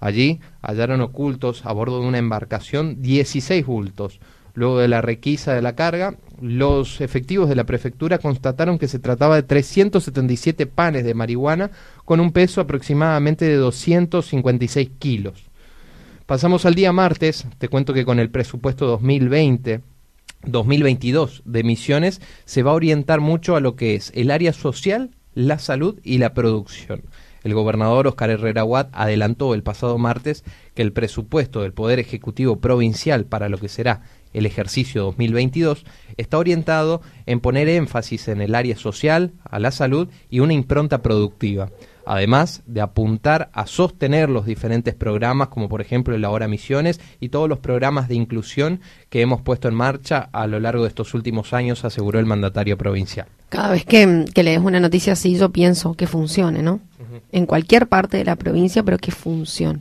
Allí 0.00 0.40
hallaron 0.62 1.02
ocultos 1.02 1.66
a 1.66 1.72
bordo 1.72 2.00
de 2.00 2.06
una 2.06 2.18
embarcación 2.18 3.02
16 3.02 3.66
bultos. 3.66 4.20
Luego 4.60 4.78
de 4.78 4.88
la 4.88 5.00
requisa 5.00 5.54
de 5.54 5.62
la 5.62 5.74
carga, 5.74 6.16
los 6.38 7.00
efectivos 7.00 7.48
de 7.48 7.54
la 7.54 7.64
prefectura 7.64 8.18
constataron 8.18 8.78
que 8.78 8.88
se 8.88 8.98
trataba 8.98 9.36
de 9.36 9.42
377 9.42 10.66
panes 10.66 11.02
de 11.02 11.14
marihuana 11.14 11.70
con 12.04 12.20
un 12.20 12.30
peso 12.30 12.60
aproximadamente 12.60 13.46
de 13.46 13.54
256 13.54 14.90
kilos. 14.98 15.46
Pasamos 16.26 16.66
al 16.66 16.74
día 16.74 16.92
martes, 16.92 17.46
te 17.56 17.68
cuento 17.68 17.94
que 17.94 18.04
con 18.04 18.18
el 18.18 18.28
presupuesto 18.28 18.86
2020 18.86 19.80
2022 20.44 21.40
de 21.46 21.62
Misiones 21.64 22.20
se 22.44 22.62
va 22.62 22.72
a 22.72 22.74
orientar 22.74 23.20
mucho 23.20 23.56
a 23.56 23.60
lo 23.60 23.76
que 23.76 23.94
es 23.94 24.12
el 24.14 24.30
área 24.30 24.52
social, 24.52 25.08
la 25.32 25.58
salud 25.58 25.98
y 26.02 26.18
la 26.18 26.34
producción. 26.34 27.04
El 27.42 27.54
gobernador 27.54 28.06
Oscar 28.06 28.28
Herrera 28.28 28.64
Watt 28.64 28.90
adelantó 28.92 29.54
el 29.54 29.62
pasado 29.62 29.96
martes 29.96 30.44
que 30.74 30.82
el 30.82 30.92
presupuesto 30.92 31.62
del 31.62 31.72
Poder 31.72 31.98
Ejecutivo 31.98 32.60
Provincial 32.60 33.24
para 33.24 33.48
lo 33.48 33.56
que 33.56 33.70
será 33.70 34.02
el 34.32 34.46
ejercicio 34.46 35.02
2022 35.04 35.84
está 36.16 36.38
orientado 36.38 37.00
en 37.26 37.40
poner 37.40 37.68
énfasis 37.68 38.28
en 38.28 38.40
el 38.40 38.54
área 38.54 38.76
social, 38.76 39.32
a 39.48 39.58
la 39.58 39.70
salud 39.70 40.08
y 40.28 40.40
una 40.40 40.52
impronta 40.52 41.02
productiva, 41.02 41.70
además 42.06 42.62
de 42.66 42.80
apuntar 42.80 43.50
a 43.52 43.66
sostener 43.66 44.28
los 44.28 44.46
diferentes 44.46 44.94
programas 44.94 45.48
como 45.48 45.68
por 45.68 45.80
ejemplo 45.80 46.14
el 46.14 46.24
Ahora 46.24 46.48
Misiones 46.48 47.00
y 47.20 47.28
todos 47.28 47.48
los 47.48 47.58
programas 47.58 48.08
de 48.08 48.14
inclusión 48.14 48.80
que 49.08 49.20
hemos 49.20 49.40
puesto 49.42 49.68
en 49.68 49.74
marcha 49.74 50.28
a 50.32 50.46
lo 50.46 50.60
largo 50.60 50.82
de 50.82 50.88
estos 50.88 51.14
últimos 51.14 51.52
años, 51.52 51.84
aseguró 51.84 52.18
el 52.18 52.26
mandatario 52.26 52.76
provincial. 52.76 53.26
Cada 53.48 53.70
vez 53.70 53.84
que, 53.84 54.26
que 54.32 54.42
lees 54.42 54.60
una 54.60 54.78
noticia 54.78 55.14
así, 55.14 55.36
yo 55.36 55.50
pienso 55.50 55.94
que 55.94 56.06
funcione, 56.06 56.62
¿no? 56.62 56.80
En 57.32 57.46
cualquier 57.46 57.88
parte 57.88 58.18
de 58.18 58.24
la 58.24 58.36
provincia, 58.36 58.84
pero 58.84 58.98
que 58.98 59.10
funcione. 59.10 59.80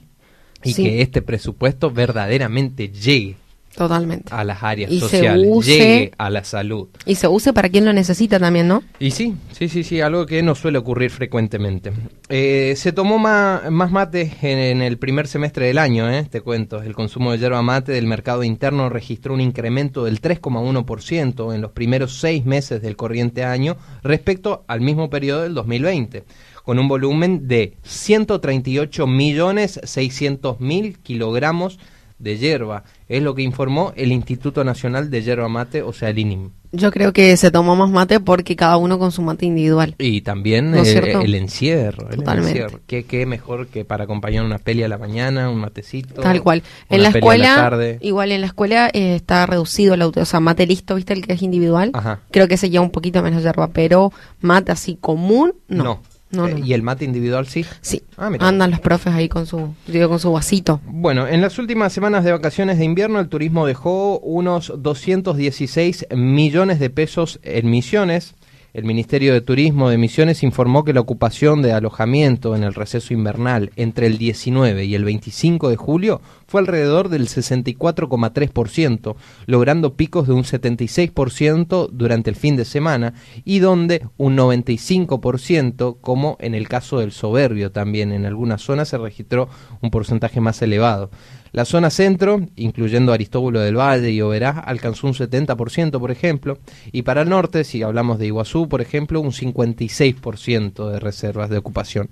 Y 0.63 0.73
Sí, 0.73 0.83
que 0.83 1.01
este 1.01 1.21
presupuesto 1.21 1.91
verdaderamente 1.91 2.89
llegue 2.89 3.37
totalmente. 3.79 4.31
a 4.31 4.43
las 4.43 4.61
áreas 4.61 4.91
Y 4.91 4.99
se 4.99 5.07
sociales, 5.07 5.47
use- 5.49 5.71
llegue 5.71 6.11
a 6.17 6.29
la 6.29 6.43
salud. 6.43 6.87
Y 7.05 7.15
se 7.15 7.27
use 7.27 7.51
para 7.53 7.69
quien 7.69 7.85
lo 7.85 7.93
necesita 7.93 8.39
también, 8.39 8.67
¿no? 8.67 8.83
Y 8.99 9.11
sí, 9.11 9.33
sí, 9.57 9.67
sí, 9.69 9.83
sí, 9.83 10.01
algo 10.01 10.25
que 10.27 10.43
no 10.43 10.53
suele 10.53 10.77
ocurrir 10.77 11.09
frecuentemente. 11.09 11.91
Eh, 12.29 12.73
se 12.77 12.91
tomó 12.91 13.17
ma- 13.17 13.63
más 13.71 13.91
mate 13.91 14.31
en, 14.41 14.59
en 14.59 14.81
el 14.83 14.97
primer 14.99 15.27
semestre 15.27 15.65
del 15.65 15.77
año, 15.79 16.09
eh, 16.11 16.27
te 16.29 16.41
cuento. 16.41 16.83
El 16.83 16.93
consumo 16.93 17.31
de 17.31 17.39
yerba 17.39 17.61
mate 17.63 17.91
del 17.93 18.05
mercado 18.05 18.43
interno 18.43 18.89
registró 18.89 19.33
un 19.33 19.41
incremento 19.41 20.05
del 20.05 20.21
3,1% 20.21 21.53
en 21.55 21.61
los 21.61 21.71
primeros 21.71 22.19
seis 22.19 22.45
meses 22.45 22.81
del 22.81 22.95
corriente 22.95 23.43
año 23.43 23.77
respecto 24.03 24.63
al 24.67 24.81
mismo 24.81 25.09
periodo 25.09 25.41
del 25.43 25.53
2020, 25.53 26.23
con 26.63 26.77
un 26.79 26.87
volumen 26.87 27.47
de 27.47 27.77
138 27.83 29.07
millones 29.07 29.79
600 29.83 30.59
mil 30.59 30.99
kilogramos 30.99 31.79
de 32.19 32.37
yerba. 32.37 32.83
Es 33.07 33.23
lo 33.23 33.33
que 33.33 33.41
informó 33.41 33.93
el 33.95 34.11
Instituto 34.11 34.63
Nacional 34.63 35.09
de 35.09 35.23
Yerba 35.23 35.49
Mate, 35.49 35.81
o 35.81 35.93
sea, 35.93 36.09
el 36.09 36.19
INIM. 36.19 36.51
Yo 36.71 36.91
creo 36.91 37.13
que 37.13 37.35
se 37.35 37.49
tomó 37.49 37.75
más 37.75 37.89
mate 37.89 38.19
porque 38.19 38.55
cada 38.55 38.77
uno 38.77 38.99
con 38.99 39.11
su 39.11 39.23
mate 39.23 39.47
individual. 39.47 39.95
Y 39.97 40.21
también 40.21 40.69
¿No 40.69 40.77
es 40.77 40.89
eh, 40.89 41.13
el 41.23 41.33
encierro. 41.33 42.09
el 42.11 42.17
Totalmente. 42.17 42.51
encierro. 42.51 42.79
¿Qué, 42.85 43.05
qué 43.05 43.25
mejor 43.25 43.67
que 43.67 43.85
para 43.85 44.03
acompañar 44.03 44.45
una 44.45 44.59
peli 44.59 44.83
a 44.83 44.87
la 44.87 44.99
mañana, 44.99 45.49
un 45.49 45.57
matecito? 45.57 46.21
Tal 46.21 46.43
cual. 46.43 46.61
En 46.89 47.01
la 47.01 47.09
escuela, 47.09 47.55
tarde. 47.55 47.97
igual 48.01 48.31
en 48.31 48.41
la 48.41 48.47
escuela 48.47 48.89
eh, 48.93 49.15
está 49.15 49.47
reducido 49.47 49.95
el 49.95 50.03
auto, 50.03 50.21
o 50.21 50.25
sea, 50.25 50.39
mate 50.41 50.67
listo, 50.67 50.93
¿viste? 50.93 51.13
El 51.13 51.25
que 51.25 51.33
es 51.33 51.41
individual. 51.41 51.89
Ajá. 51.93 52.19
Creo 52.29 52.47
que 52.47 52.57
se 52.57 52.69
lleva 52.69 52.83
un 52.83 52.91
poquito 52.91 53.23
menos 53.23 53.41
yerba, 53.41 53.69
pero 53.69 54.13
mate 54.41 54.71
así 54.71 54.95
común, 55.01 55.55
no. 55.67 55.83
No. 55.83 56.01
No, 56.31 56.47
Eh, 56.47 56.51
no, 56.51 56.57
no. 56.59 56.65
¿Y 56.65 56.73
el 56.73 56.83
mate 56.83 57.05
individual 57.05 57.47
sí? 57.47 57.65
Sí, 57.81 58.03
Ah, 58.17 58.29
andan 58.39 58.71
los 58.71 58.79
profes 58.79 59.13
ahí 59.13 59.27
con 59.29 59.45
su, 59.45 59.73
digo, 59.87 60.09
con 60.09 60.19
su 60.19 60.31
vasito. 60.31 60.79
Bueno, 60.85 61.27
en 61.27 61.41
las 61.41 61.57
últimas 61.57 61.91
semanas 61.93 62.23
de 62.23 62.31
vacaciones 62.31 62.77
de 62.77 62.85
invierno 62.85 63.19
el 63.19 63.29
turismo 63.29 63.65
dejó 63.65 64.19
unos 64.19 64.71
216 64.77 66.07
millones 66.15 66.79
de 66.79 66.89
pesos 66.89 67.39
en 67.43 67.69
misiones. 67.69 68.35
El 68.71 68.85
Ministerio 68.85 69.33
de 69.33 69.41
Turismo 69.41 69.89
de 69.89 69.97
Misiones 69.97 70.43
informó 70.43 70.83
que 70.83 70.93
la 70.93 70.99
ocupación 70.99 71.63
de 71.63 71.73
alojamiento 71.73 72.55
en 72.55 72.63
el 72.63 72.75
receso 72.75 73.15
invernal 73.15 73.71
entre 73.77 74.05
el 74.05 74.19
19 74.19 74.85
y 74.85 74.93
el 74.93 75.03
25 75.05 75.69
de 75.69 75.75
julio 75.75 76.21
fue 76.45 76.61
alrededor 76.61 77.09
del 77.09 77.27
64,3%, 77.27 79.15
logrando 79.47 79.95
picos 79.95 80.27
de 80.27 80.33
un 80.33 80.43
76% 80.43 81.89
durante 81.91 82.29
el 82.29 82.35
fin 82.35 82.57
de 82.57 82.65
semana 82.65 83.15
y 83.43 83.57
donde 83.57 84.05
un 84.17 84.37
95%, 84.37 85.97
como 85.99 86.37
en 86.39 86.53
el 86.53 86.67
caso 86.67 86.99
del 86.99 87.11
soberbio 87.11 87.71
también, 87.71 88.11
en 88.11 88.27
algunas 88.27 88.61
zonas 88.61 88.89
se 88.89 88.99
registró 88.99 89.49
un 89.81 89.89
porcentaje 89.89 90.41
más 90.41 90.61
elevado. 90.61 91.09
La 91.51 91.65
zona 91.65 91.89
centro, 91.89 92.41
incluyendo 92.55 93.13
Aristóbulo 93.13 93.59
del 93.59 93.77
Valle 93.77 94.11
y 94.11 94.21
Oberá, 94.21 94.51
alcanzó 94.51 95.07
un 95.07 95.13
70%, 95.13 95.99
por 95.99 96.11
ejemplo, 96.11 96.57
y 96.91 97.01
para 97.01 97.23
el 97.23 97.29
norte, 97.29 97.63
si 97.63 97.81
hablamos 97.81 98.19
de 98.19 98.27
Iguazú, 98.27 98.69
por 98.69 98.81
ejemplo, 98.81 99.19
un 99.21 99.31
56% 99.31 100.89
de 100.91 100.99
reservas 100.99 101.49
de 101.49 101.57
ocupación. 101.57 102.09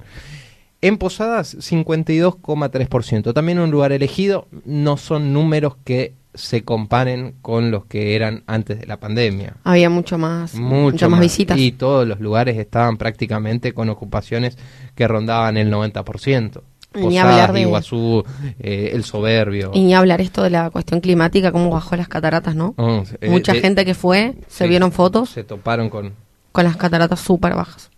En 0.81 0.97
Posadas, 0.97 1.57
52,3%. 1.57 3.33
También 3.33 3.59
un 3.59 3.71
lugar 3.71 3.91
elegido, 3.91 4.47
no 4.65 4.97
son 4.97 5.33
números 5.33 5.75
que 5.83 6.13
se 6.37 6.63
comparen 6.63 7.33
con 7.41 7.71
los 7.71 7.85
que 7.85 8.15
eran 8.15 8.43
antes 8.45 8.79
de 8.79 8.85
la 8.85 8.99
pandemia. 8.99 9.55
Había 9.63 9.89
mucho 9.89 10.17
más, 10.17 10.53
Mucho 10.53 10.75
muchas 10.75 11.09
más, 11.09 11.19
visitas. 11.19 11.57
Y 11.57 11.71
todos 11.71 12.07
los 12.07 12.19
lugares 12.19 12.57
estaban 12.57 12.97
prácticamente 12.97 13.73
con 13.73 13.89
ocupaciones 13.89 14.57
que 14.95 15.07
rondaban 15.07 15.57
el 15.57 15.71
90%. 15.71 16.61
Ni 17.05 17.17
hablar 17.19 17.53
de- 17.53 17.61
Iguazú, 17.61 18.23
eh, 18.59 18.91
El 18.93 19.03
Soberbio. 19.03 19.71
Y 19.73 19.83
ni 19.83 19.93
hablar 19.93 20.21
esto 20.21 20.43
de 20.43 20.49
la 20.49 20.69
cuestión 20.69 20.99
climática, 21.01 21.51
cómo 21.51 21.69
bajó 21.69 21.95
las 21.95 22.07
cataratas, 22.07 22.55
¿no? 22.55 22.73
Oh, 22.77 23.03
eh, 23.21 23.29
Mucha 23.29 23.53
de- 23.53 23.61
gente 23.61 23.85
que 23.85 23.93
fue, 23.93 24.35
se 24.47 24.63
sí, 24.65 24.69
vieron 24.69 24.91
fotos 24.91 25.29
Se 25.29 25.43
toparon 25.43 25.89
con, 25.89 26.13
con 26.51 26.63
las 26.63 26.77
cataratas 26.77 27.19
súper 27.19 27.53
bajas. 27.55 27.89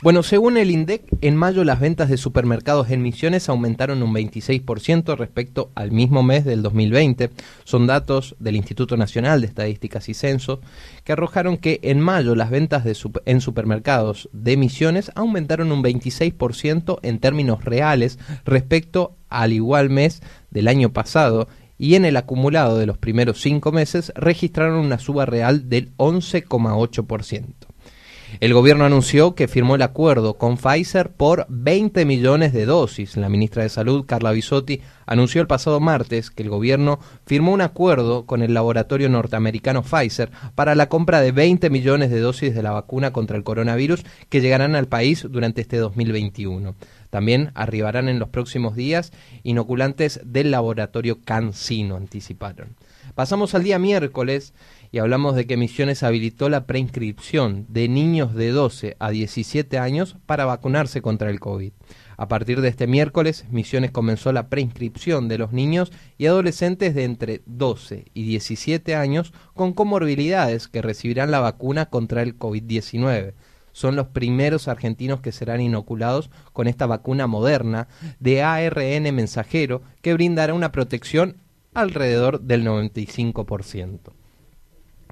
Bueno, 0.00 0.22
según 0.22 0.56
el 0.56 0.70
INDEC, 0.70 1.02
en 1.22 1.34
mayo 1.34 1.64
las 1.64 1.80
ventas 1.80 2.08
de 2.08 2.18
supermercados 2.18 2.88
en 2.90 3.02
Misiones 3.02 3.48
aumentaron 3.48 4.00
un 4.04 4.14
26% 4.14 5.16
respecto 5.16 5.72
al 5.74 5.90
mismo 5.90 6.22
mes 6.22 6.44
del 6.44 6.62
2020. 6.62 7.30
Son 7.64 7.88
datos 7.88 8.36
del 8.38 8.54
Instituto 8.54 8.96
Nacional 8.96 9.40
de 9.40 9.48
Estadísticas 9.48 10.08
y 10.08 10.14
Censos 10.14 10.60
que 11.02 11.12
arrojaron 11.12 11.56
que 11.56 11.80
en 11.82 11.98
mayo 11.98 12.36
las 12.36 12.50
ventas 12.50 12.84
en 13.24 13.40
supermercados 13.40 14.28
de 14.32 14.56
Misiones 14.56 15.10
aumentaron 15.16 15.72
un 15.72 15.82
26% 15.82 17.00
en 17.02 17.18
términos 17.18 17.64
reales 17.64 18.20
respecto 18.44 19.16
al 19.28 19.52
igual 19.52 19.90
mes 19.90 20.22
del 20.50 20.68
año 20.68 20.92
pasado 20.92 21.48
y 21.76 21.96
en 21.96 22.04
el 22.04 22.16
acumulado 22.16 22.78
de 22.78 22.86
los 22.86 22.98
primeros 22.98 23.40
cinco 23.40 23.72
meses 23.72 24.12
registraron 24.14 24.78
una 24.78 25.00
suba 25.00 25.26
real 25.26 25.68
del 25.68 25.96
11,8%. 25.96 27.67
El 28.40 28.54
gobierno 28.54 28.84
anunció 28.84 29.34
que 29.34 29.48
firmó 29.48 29.74
el 29.74 29.82
acuerdo 29.82 30.34
con 30.34 30.58
Pfizer 30.58 31.10
por 31.10 31.46
20 31.48 32.04
millones 32.04 32.52
de 32.52 32.66
dosis. 32.66 33.16
La 33.16 33.28
ministra 33.28 33.64
de 33.64 33.68
Salud, 33.68 34.06
Carla 34.06 34.30
Bisotti, 34.30 34.80
anunció 35.06 35.40
el 35.40 35.48
pasado 35.48 35.80
martes 35.80 36.30
que 36.30 36.44
el 36.44 36.48
gobierno 36.48 37.00
firmó 37.26 37.50
un 37.50 37.62
acuerdo 37.62 38.26
con 38.26 38.42
el 38.42 38.54
laboratorio 38.54 39.08
norteamericano 39.08 39.82
Pfizer 39.82 40.30
para 40.54 40.76
la 40.76 40.88
compra 40.88 41.20
de 41.20 41.32
20 41.32 41.68
millones 41.68 42.10
de 42.10 42.20
dosis 42.20 42.54
de 42.54 42.62
la 42.62 42.70
vacuna 42.70 43.12
contra 43.12 43.36
el 43.36 43.42
coronavirus 43.42 44.04
que 44.28 44.40
llegarán 44.40 44.76
al 44.76 44.86
país 44.86 45.26
durante 45.28 45.60
este 45.60 45.78
2021. 45.78 46.76
También 47.10 47.50
arribarán 47.54 48.08
en 48.08 48.20
los 48.20 48.28
próximos 48.28 48.76
días 48.76 49.10
inoculantes 49.42 50.20
del 50.24 50.52
laboratorio 50.52 51.18
CanSino, 51.24 51.96
anticiparon. 51.96 52.76
Pasamos 53.16 53.56
al 53.56 53.64
día 53.64 53.80
miércoles 53.80 54.54
y 54.90 54.98
hablamos 54.98 55.34
de 55.34 55.46
que 55.46 55.56
Misiones 55.56 56.02
habilitó 56.02 56.48
la 56.48 56.66
preinscripción 56.66 57.66
de 57.68 57.88
niños 57.88 58.34
de 58.34 58.50
12 58.50 58.96
a 58.98 59.10
17 59.10 59.78
años 59.78 60.16
para 60.26 60.44
vacunarse 60.44 61.02
contra 61.02 61.30
el 61.30 61.40
COVID. 61.40 61.72
A 62.16 62.28
partir 62.28 62.60
de 62.60 62.68
este 62.68 62.86
miércoles, 62.86 63.44
Misiones 63.50 63.90
comenzó 63.90 64.32
la 64.32 64.48
preinscripción 64.48 65.28
de 65.28 65.38
los 65.38 65.52
niños 65.52 65.92
y 66.16 66.26
adolescentes 66.26 66.94
de 66.94 67.04
entre 67.04 67.42
12 67.46 68.06
y 68.12 68.22
17 68.24 68.94
años 68.94 69.32
con 69.54 69.72
comorbilidades 69.72 70.68
que 70.68 70.82
recibirán 70.82 71.30
la 71.30 71.40
vacuna 71.40 71.86
contra 71.86 72.22
el 72.22 72.38
COVID-19 72.38 73.34
son 73.78 73.94
los 73.94 74.08
primeros 74.08 74.66
argentinos 74.66 75.20
que 75.20 75.30
serán 75.30 75.60
inoculados 75.60 76.30
con 76.52 76.66
esta 76.66 76.86
vacuna 76.86 77.28
moderna 77.28 77.86
de 78.18 78.42
ARN 78.42 79.14
mensajero 79.14 79.82
que 80.02 80.14
brindará 80.14 80.52
una 80.52 80.72
protección 80.72 81.36
alrededor 81.74 82.40
del 82.40 82.66
95%. 82.66 84.00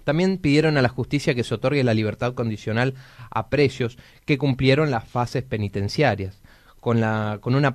También 0.07 0.39
pidieron 0.39 0.77
a 0.77 0.83
la 0.83 0.89
justicia 0.89 1.35
que 1.35 1.43
se 1.43 1.53
otorgue 1.53 1.83
la 1.83 1.93
libertad 1.93 2.35
condicional 2.35 2.95
a 3.29 3.49
precios 3.49 3.99
que 4.25 4.39
cumplieron 4.39 4.93
las 4.93 5.05
fases 5.05 5.43
penitenciarias. 5.43 6.41
Con, 6.79 7.03
una 7.03 7.75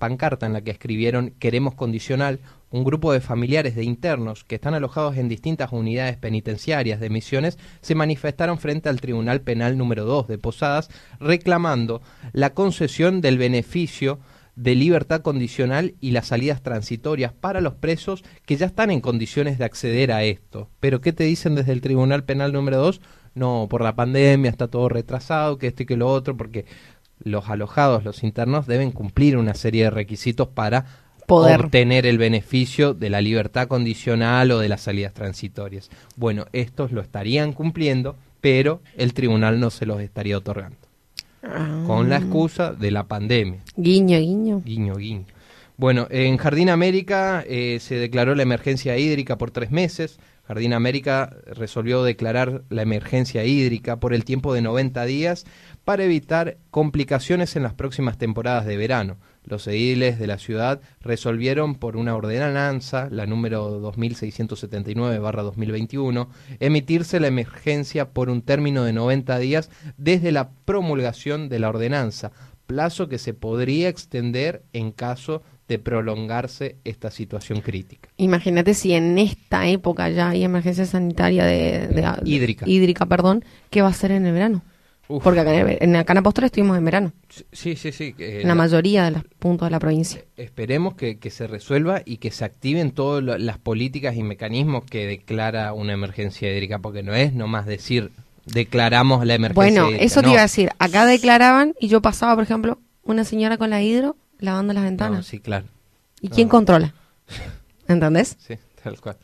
pancarta 0.00 0.46
en 0.46 0.52
la 0.52 0.62
que 0.62 0.72
escribieron 0.72 1.30
Queremos 1.38 1.76
condicional, 1.76 2.40
un 2.72 2.82
grupo 2.82 3.12
de 3.12 3.20
familiares 3.20 3.76
de 3.76 3.84
internos 3.84 4.42
que 4.42 4.56
están 4.56 4.74
alojados 4.74 5.16
en 5.16 5.28
distintas 5.28 5.70
unidades 5.70 6.16
penitenciarias 6.16 6.98
de 6.98 7.08
Misiones 7.08 7.56
se 7.82 7.94
manifestaron 7.94 8.58
frente 8.58 8.88
al 8.88 9.00
Tribunal 9.00 9.40
Penal 9.40 9.78
número 9.78 10.04
2 10.06 10.26
de 10.26 10.38
Posadas 10.38 10.90
reclamando 11.20 12.02
la 12.32 12.50
concesión 12.50 13.20
del 13.20 13.38
beneficio 13.38 14.18
de 14.56 14.74
libertad 14.74 15.22
condicional 15.22 15.94
y 16.00 16.12
las 16.12 16.28
salidas 16.28 16.62
transitorias 16.62 17.32
para 17.32 17.60
los 17.60 17.74
presos 17.74 18.24
que 18.46 18.56
ya 18.56 18.66
están 18.66 18.90
en 18.90 19.00
condiciones 19.00 19.58
de 19.58 19.64
acceder 19.64 20.12
a 20.12 20.22
esto. 20.22 20.68
Pero 20.80 21.00
¿qué 21.00 21.12
te 21.12 21.24
dicen 21.24 21.54
desde 21.54 21.72
el 21.72 21.80
Tribunal 21.80 22.24
Penal 22.24 22.52
número 22.52 22.78
2? 22.78 23.00
No, 23.34 23.66
por 23.68 23.82
la 23.82 23.96
pandemia 23.96 24.50
está 24.50 24.68
todo 24.68 24.88
retrasado, 24.88 25.58
que 25.58 25.66
esto 25.66 25.82
y 25.82 25.86
que 25.86 25.96
lo 25.96 26.08
otro, 26.08 26.36
porque 26.36 26.66
los 27.22 27.48
alojados, 27.48 28.04
los 28.04 28.22
internos, 28.22 28.66
deben 28.66 28.92
cumplir 28.92 29.36
una 29.36 29.54
serie 29.54 29.84
de 29.84 29.90
requisitos 29.90 30.48
para 30.48 30.86
Poder. 31.26 31.64
obtener 31.64 32.06
el 32.06 32.18
beneficio 32.18 32.94
de 32.94 33.10
la 33.10 33.20
libertad 33.20 33.66
condicional 33.66 34.50
o 34.50 34.58
de 34.58 34.68
las 34.68 34.82
salidas 34.82 35.14
transitorias. 35.14 35.90
Bueno, 36.16 36.46
estos 36.52 36.92
lo 36.92 37.00
estarían 37.00 37.52
cumpliendo, 37.52 38.16
pero 38.40 38.82
el 38.96 39.14
tribunal 39.14 39.58
no 39.58 39.70
se 39.70 39.86
los 39.86 40.00
estaría 40.00 40.36
otorgando, 40.36 40.76
con 41.86 42.08
la 42.08 42.16
excusa 42.16 42.72
de 42.72 42.90
la 42.90 43.04
pandemia. 43.04 43.60
Guiño, 43.76 44.18
guiño. 44.18 44.62
Guiño, 44.64 44.96
guiño. 44.96 45.26
Bueno, 45.76 46.06
en 46.10 46.36
Jardín 46.36 46.70
América 46.70 47.44
eh, 47.46 47.78
se 47.80 47.96
declaró 47.96 48.34
la 48.34 48.44
emergencia 48.44 48.96
hídrica 48.96 49.36
por 49.38 49.50
tres 49.50 49.72
meses. 49.72 50.20
Jardín 50.46 50.72
América 50.72 51.36
resolvió 51.46 52.04
declarar 52.04 52.62
la 52.68 52.82
emergencia 52.82 53.44
hídrica 53.44 53.98
por 53.98 54.14
el 54.14 54.24
tiempo 54.24 54.54
de 54.54 54.62
90 54.62 55.04
días 55.04 55.46
para 55.84 56.04
evitar 56.04 56.58
complicaciones 56.70 57.56
en 57.56 57.64
las 57.64 57.74
próximas 57.74 58.18
temporadas 58.18 58.66
de 58.66 58.76
verano. 58.76 59.16
Los 59.46 59.66
ediles 59.66 60.18
de 60.18 60.26
la 60.26 60.38
ciudad 60.38 60.80
resolvieron 61.02 61.74
por 61.74 61.96
una 61.96 62.16
ordenanza, 62.16 63.08
la 63.10 63.26
número 63.26 63.80
2679-2021, 63.82 66.28
emitirse 66.60 67.20
la 67.20 67.28
emergencia 67.28 68.10
por 68.10 68.30
un 68.30 68.42
término 68.42 68.84
de 68.84 68.92
90 68.92 69.38
días 69.38 69.70
desde 69.96 70.32
la 70.32 70.50
promulgación 70.64 71.48
de 71.48 71.58
la 71.58 71.68
ordenanza, 71.68 72.32
plazo 72.66 73.08
que 73.08 73.18
se 73.18 73.34
podría 73.34 73.88
extender 73.88 74.62
en 74.72 74.92
caso 74.92 75.42
de 75.68 75.78
prolongarse 75.78 76.76
esta 76.84 77.10
situación 77.10 77.60
crítica. 77.60 78.08
Imagínate 78.18 78.74
si 78.74 78.92
en 78.92 79.18
esta 79.18 79.66
época 79.68 80.10
ya 80.10 80.30
hay 80.30 80.44
emergencia 80.44 80.84
sanitaria 80.84 81.44
de, 81.44 81.88
de- 81.88 82.12
Hídrica. 82.24 82.68
hídrica, 82.68 83.06
perdón, 83.06 83.44
¿qué 83.70 83.80
va 83.80 83.88
a 83.88 83.90
hacer 83.90 84.10
en 84.10 84.26
el 84.26 84.34
verano? 84.34 84.62
Uf. 85.06 85.22
Porque 85.22 85.40
acá 85.40 85.54
en, 85.54 85.76
en 85.80 85.96
acá 85.96 86.12
en 86.14 86.18
Apóstoles 86.18 86.48
estuvimos 86.48 86.78
en 86.78 86.84
verano, 86.84 87.12
Sí, 87.52 87.76
sí, 87.76 87.92
sí. 87.92 88.14
en 88.18 88.48
la 88.48 88.54
mayoría 88.54 89.04
de 89.04 89.10
los 89.10 89.24
puntos 89.38 89.66
de 89.66 89.70
la 89.70 89.78
provincia. 89.78 90.22
Esperemos 90.36 90.94
que, 90.94 91.18
que 91.18 91.28
se 91.30 91.46
resuelva 91.46 92.00
y 92.04 92.16
que 92.16 92.30
se 92.30 92.44
activen 92.44 92.90
todas 92.90 93.38
las 93.40 93.58
políticas 93.58 94.16
y 94.16 94.22
mecanismos 94.22 94.84
que 94.84 95.06
declara 95.06 95.72
una 95.74 95.92
emergencia 95.92 96.50
hídrica, 96.50 96.78
porque 96.78 97.02
no 97.02 97.14
es 97.14 97.34
nomás 97.34 97.66
decir 97.66 98.12
declaramos 98.46 99.24
la 99.26 99.34
emergencia 99.34 99.54
Bueno, 99.82 99.88
hídrica. 99.90 100.04
eso 100.04 100.20
te 100.20 100.26
no. 100.26 100.32
iba 100.32 100.40
a 100.40 100.44
decir. 100.44 100.70
Acá 100.78 101.04
declaraban 101.06 101.74
y 101.80 101.88
yo 101.88 102.00
pasaba, 102.02 102.34
por 102.34 102.44
ejemplo, 102.44 102.78
una 103.04 103.24
señora 103.24 103.58
con 103.58 103.68
la 103.70 103.82
hidro 103.82 104.16
lavando 104.38 104.72
las 104.72 104.82
No, 104.84 104.88
ventanas. 104.88 105.26
sí, 105.26 105.38
claro. 105.38 105.66
¿Y 106.22 106.28
quién 106.28 106.48
controla? 106.48 106.94
¿Entendés? 107.88 108.36
Sí, 108.46 108.54
tal 108.82 108.98
cual. 109.00 109.16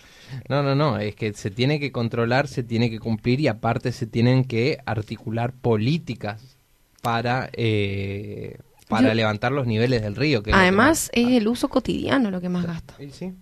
No, 0.49 0.63
no, 0.63 0.75
no, 0.75 0.99
es 0.99 1.15
que 1.15 1.33
se 1.33 1.51
tiene 1.51 1.79
que 1.81 1.93
controlar, 1.93 2.49
se 2.49 2.63
tiene 2.63 2.91
que 2.91 2.99
cumplir 2.99 3.41
y 3.41 3.49
aparte 3.49 3.93
se 3.93 4.07
tienen 4.07 4.45
que 4.45 4.79
articular 4.87 5.53
políticas 5.53 6.57
para 7.03 7.49
eh, 7.53 8.59
para 8.89 9.09
Yo- 9.09 9.15
levantar 9.15 9.53
los 9.53 9.67
niveles 9.67 10.03
del 10.03 10.17
río. 10.17 10.43
Que 10.43 10.51
es 10.51 10.57
Además, 10.57 10.89
más- 10.89 11.11
es 11.13 11.29
el 11.29 11.49
uso 11.49 11.69
cotidiano 11.69 12.31
lo 12.31 12.41
que 12.41 12.49
más 12.49 12.67
gasta. 12.67 12.95
Sí. 13.13 13.33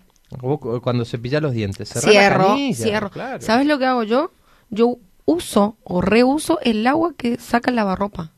Cuando 0.82 1.04
cepillas 1.06 1.40
los 1.40 1.52
dientes, 1.52 1.88
cerrá 1.88 2.06
la 2.06 2.12
Cierro, 2.12 2.46
canilla, 2.48 2.76
cierro. 2.84 3.10
claro. 3.10 3.40
¿Sabes 3.40 3.66
lo 3.66 3.78
que 3.78 3.86
hago 3.86 4.02
yo? 4.02 4.30
Yo 4.68 4.98
uso 5.24 5.76
o 5.84 6.02
reuso 6.02 6.58
el 6.62 6.86
agua 6.86 7.14
que 7.16 7.38
saca 7.38 7.70
el 7.70 7.76
lavarropa. 7.76 8.32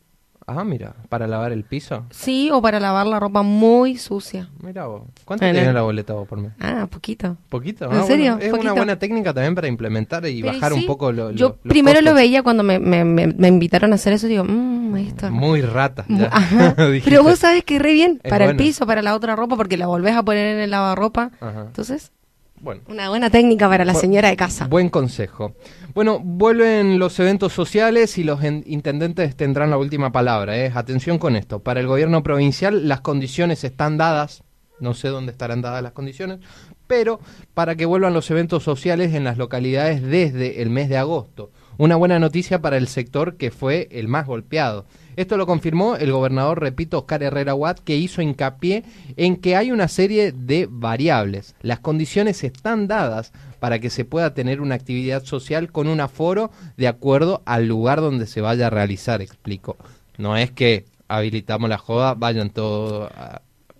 Ah, 0.56 0.64
mira, 0.64 0.94
para 1.08 1.26
lavar 1.26 1.52
el 1.52 1.64
piso. 1.64 2.04
Sí, 2.10 2.50
o 2.52 2.60
para 2.60 2.80
lavar 2.80 3.06
la 3.06 3.20
ropa 3.20 3.42
muy 3.42 3.96
sucia. 3.96 4.48
Mira 4.62 4.86
vos. 4.86 5.02
¿Cuánto 5.24 5.44
En 5.46 5.52
tiene 5.52 5.68
el- 5.68 5.74
la 5.74 5.82
boleta 5.82 6.12
vos 6.14 6.26
por 6.26 6.38
mes? 6.38 6.52
Ah, 6.60 6.86
poquito. 6.90 7.36
¿Poquito? 7.48 7.84
¿En 7.86 7.92
Ah, 7.98 8.02
serio? 8.04 8.32
bueno, 8.32 8.44
es 8.46 8.50
Poquito. 8.50 8.72
una 8.72 8.72
buena 8.80 8.98
técnica 8.98 9.32
también 9.32 9.54
para 9.54 9.68
implementar 9.68 10.26
y 10.26 10.42
Pero 10.42 10.54
bajar 10.54 10.72
sí, 10.72 10.80
un 10.80 10.86
poco 10.86 11.12
lo, 11.12 11.30
lo- 11.30 11.36
Yo 11.36 11.48
los 11.62 11.72
primero 11.72 12.00
lo 12.00 12.10
costos. 12.10 12.14
veía 12.22 12.42
cuando 12.42 12.62
me, 12.62 12.78
me, 12.78 13.04
me, 13.04 13.26
me 13.28 13.48
invitaron 13.48 13.92
a 13.92 13.94
hacer 13.96 14.12
eso. 14.12 14.26
Digo, 14.26 14.44
mmm, 14.44 14.96
esto. 14.96 15.30
Muy 15.30 15.62
rata. 15.62 16.04
ya. 16.08 16.26
Ajá. 16.32 16.74
Pero 17.04 17.22
vos 17.22 17.38
sabes 17.38 17.64
que 17.64 17.78
re 17.78 17.92
bien. 17.92 18.20
Es 18.22 18.30
Para 18.30 18.44
el 18.46 18.50
bueno. 18.50 18.58
piso, 18.58 18.86
para 18.86 19.02
la 19.02 19.14
otra 19.14 19.36
ropa, 19.36 19.56
porque 19.56 19.76
la 19.76 19.86
volvés 19.86 20.14
a 20.16 20.22
poner 20.22 20.56
en 20.56 20.60
el 20.62 20.70
lavarropa. 20.70 21.30
Ajá. 21.40 21.62
Entonces, 21.66 22.12
Bueno. 22.60 22.82
una 22.88 23.08
buena 23.08 23.30
técnica 23.30 23.68
para 23.68 23.84
la 23.84 23.94
señora 23.94 24.28
de 24.28 24.36
casa. 24.36 24.66
Buen 24.66 24.90
consejo. 24.90 25.54
Bueno, 25.94 26.20
vuelven 26.22 26.98
los 26.98 27.18
eventos 27.18 27.52
sociales 27.52 28.18
y 28.18 28.24
los 28.24 28.42
en- 28.44 28.62
intendentes 28.66 29.34
tendrán 29.34 29.70
la 29.70 29.78
última 29.78 30.12
palabra. 30.12 30.56
¿eh? 30.58 30.70
Atención 30.74 31.18
con 31.18 31.36
esto. 31.36 31.60
Para 31.60 31.80
el 31.80 31.86
gobierno 31.86 32.22
provincial 32.22 32.86
las 32.86 33.00
condiciones 33.00 33.64
están 33.64 33.96
dadas. 33.96 34.42
No 34.78 34.94
sé 34.94 35.08
dónde 35.08 35.32
estarán 35.32 35.62
dadas 35.62 35.82
las 35.82 35.92
condiciones. 35.92 36.38
Pero 36.86 37.20
para 37.54 37.76
que 37.76 37.86
vuelvan 37.86 38.12
los 38.14 38.30
eventos 38.30 38.62
sociales 38.62 39.14
en 39.14 39.24
las 39.24 39.38
localidades 39.38 40.02
desde 40.02 40.62
el 40.62 40.70
mes 40.70 40.88
de 40.88 40.96
agosto. 40.98 41.50
Una 41.80 41.96
buena 41.96 42.18
noticia 42.18 42.60
para 42.60 42.76
el 42.76 42.88
sector 42.88 43.38
que 43.38 43.50
fue 43.50 43.88
el 43.90 44.06
más 44.06 44.26
golpeado. 44.26 44.84
Esto 45.16 45.38
lo 45.38 45.46
confirmó 45.46 45.96
el 45.96 46.12
gobernador, 46.12 46.60
repito, 46.60 46.98
Oscar 46.98 47.22
Herrera 47.22 47.54
Watt, 47.54 47.78
que 47.78 47.96
hizo 47.96 48.20
hincapié 48.20 48.84
en 49.16 49.36
que 49.36 49.56
hay 49.56 49.72
una 49.72 49.88
serie 49.88 50.32
de 50.32 50.68
variables. 50.70 51.54
Las 51.62 51.80
condiciones 51.80 52.44
están 52.44 52.86
dadas 52.86 53.32
para 53.60 53.78
que 53.78 53.88
se 53.88 54.04
pueda 54.04 54.34
tener 54.34 54.60
una 54.60 54.74
actividad 54.74 55.24
social 55.24 55.72
con 55.72 55.88
un 55.88 56.00
aforo 56.00 56.50
de 56.76 56.86
acuerdo 56.86 57.40
al 57.46 57.66
lugar 57.66 58.02
donde 58.02 58.26
se 58.26 58.42
vaya 58.42 58.66
a 58.66 58.70
realizar, 58.70 59.22
explico. 59.22 59.78
No 60.18 60.36
es 60.36 60.50
que 60.50 60.84
habilitamos 61.08 61.70
la 61.70 61.78
joda, 61.78 62.12
vayan 62.12 62.50
todos 62.50 63.10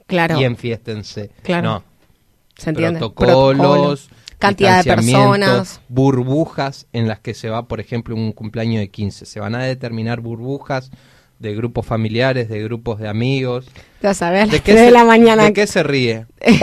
Claro. 0.06 0.40
y 0.40 0.44
enfiéstense. 0.44 1.32
Claro. 1.42 1.68
No, 1.68 1.84
¿Se 2.56 2.70
entiende? 2.70 2.98
protocolos, 2.98 4.08
cantidad 4.40 4.82
de 4.82 4.90
personas. 4.94 5.80
burbujas 5.88 6.86
en 6.92 7.06
las 7.06 7.20
que 7.20 7.34
se 7.34 7.48
va, 7.50 7.68
por 7.68 7.78
ejemplo, 7.80 8.16
un 8.16 8.32
cumpleaños 8.32 8.80
de 8.80 8.88
15. 8.90 9.26
Se 9.26 9.38
van 9.40 9.54
a 9.54 9.62
determinar 9.62 10.20
burbujas 10.20 10.90
de 11.38 11.54
grupos 11.54 11.86
familiares, 11.86 12.48
de 12.48 12.62
grupos 12.62 12.98
de 12.98 13.08
amigos. 13.08 13.70
Ya 14.02 14.14
sabes, 14.14 14.42
a 14.42 14.46
las 14.46 14.52
¿De 14.52 14.60
3 14.60 14.76
qué, 14.76 14.82
de 14.82 14.90
la 14.90 15.04
mañana. 15.04 15.44
¿De 15.44 15.52
qué 15.52 15.66
se 15.66 15.82
ríe? 15.82 16.26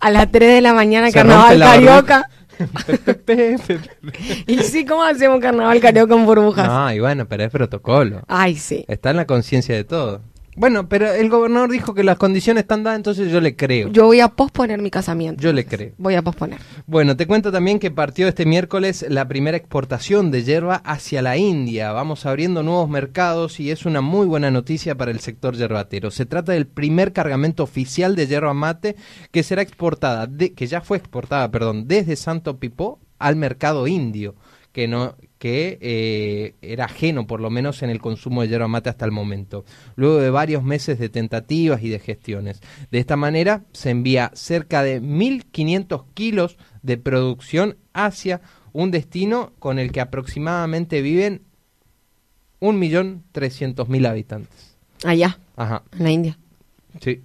A 0.00 0.10
las 0.10 0.30
3 0.30 0.54
de 0.56 0.60
la 0.60 0.74
mañana, 0.74 1.06
Se 1.06 1.14
carnaval 1.14 1.58
carioca. 1.58 2.28
¿Y 4.46 4.58
sí 4.58 4.84
cómo 4.84 5.02
hacemos 5.02 5.40
carnaval 5.40 5.80
carioca 5.80 6.14
en 6.14 6.26
burbujas? 6.26 6.66
no, 6.66 6.92
y 6.92 7.00
bueno, 7.00 7.26
pero 7.26 7.44
es 7.44 7.50
protocolo. 7.50 8.22
Ay, 8.28 8.56
sí. 8.56 8.84
Está 8.86 9.10
en 9.10 9.16
la 9.16 9.24
conciencia 9.26 9.74
de 9.74 9.84
todo. 9.84 10.20
Bueno, 10.56 10.88
pero 10.88 11.12
el 11.12 11.28
gobernador 11.28 11.70
dijo 11.70 11.94
que 11.94 12.04
las 12.04 12.16
condiciones 12.16 12.62
están 12.62 12.82
dadas, 12.84 12.98
entonces 12.98 13.30
yo 13.32 13.40
le 13.40 13.56
creo. 13.56 13.88
Yo 13.90 14.06
voy 14.06 14.20
a 14.20 14.28
posponer 14.28 14.80
mi 14.80 14.90
casamiento. 14.90 15.42
Yo 15.42 15.52
le 15.52 15.64
creo. 15.66 15.92
Voy 15.98 16.14
a 16.14 16.22
posponer. 16.22 16.58
Bueno, 16.86 17.16
te 17.16 17.26
cuento 17.26 17.50
también 17.52 17.78
que 17.78 17.90
partió 17.90 18.28
este 18.28 18.46
miércoles 18.46 19.04
la 19.08 19.26
primera 19.26 19.56
exportación 19.56 20.30
de 20.30 20.44
hierba 20.44 20.76
hacia 20.76 21.22
la 21.22 21.36
India. 21.36 21.92
Vamos 21.92 22.26
abriendo 22.26 22.62
nuevos 22.62 22.88
mercados 22.88 23.58
y 23.60 23.70
es 23.70 23.84
una 23.86 24.00
muy 24.00 24.26
buena 24.26 24.50
noticia 24.50 24.94
para 24.96 25.10
el 25.10 25.20
sector 25.20 25.56
yerbatero. 25.56 26.10
Se 26.10 26.26
trata 26.26 26.52
del 26.52 26.66
primer 26.66 27.12
cargamento 27.12 27.62
oficial 27.62 28.14
de 28.16 28.26
yerba 28.26 28.54
mate 28.54 28.96
que 29.30 29.42
será 29.42 29.62
exportada, 29.62 30.26
de- 30.26 30.52
que 30.52 30.66
ya 30.66 30.80
fue 30.80 30.96
exportada, 30.98 31.50
perdón, 31.50 31.88
desde 31.88 32.16
Santo 32.16 32.58
Pipó 32.58 32.98
al 33.18 33.36
mercado 33.36 33.86
indio, 33.86 34.34
que 34.72 34.88
no 34.88 35.14
que 35.44 35.76
eh, 35.82 36.54
era 36.62 36.86
ajeno 36.86 37.26
por 37.26 37.38
lo 37.38 37.50
menos 37.50 37.82
en 37.82 37.90
el 37.90 38.00
consumo 38.00 38.40
de 38.40 38.48
yerba 38.48 38.66
mate 38.66 38.88
hasta 38.88 39.04
el 39.04 39.10
momento, 39.12 39.66
luego 39.94 40.16
de 40.16 40.30
varios 40.30 40.62
meses 40.62 40.98
de 40.98 41.10
tentativas 41.10 41.82
y 41.82 41.90
de 41.90 41.98
gestiones. 41.98 42.62
De 42.90 42.98
esta 42.98 43.16
manera 43.16 43.64
se 43.72 43.90
envía 43.90 44.30
cerca 44.32 44.82
de 44.82 45.02
1.500 45.02 46.06
kilos 46.14 46.56
de 46.80 46.96
producción 46.96 47.76
hacia 47.92 48.40
un 48.72 48.90
destino 48.90 49.52
con 49.58 49.78
el 49.78 49.92
que 49.92 50.00
aproximadamente 50.00 51.02
viven 51.02 51.42
1.300.000 52.62 54.08
habitantes. 54.08 54.76
Allá, 55.04 55.38
Ajá, 55.56 55.82
en 55.98 56.04
la 56.04 56.10
India. 56.10 56.38
sí. 57.02 57.20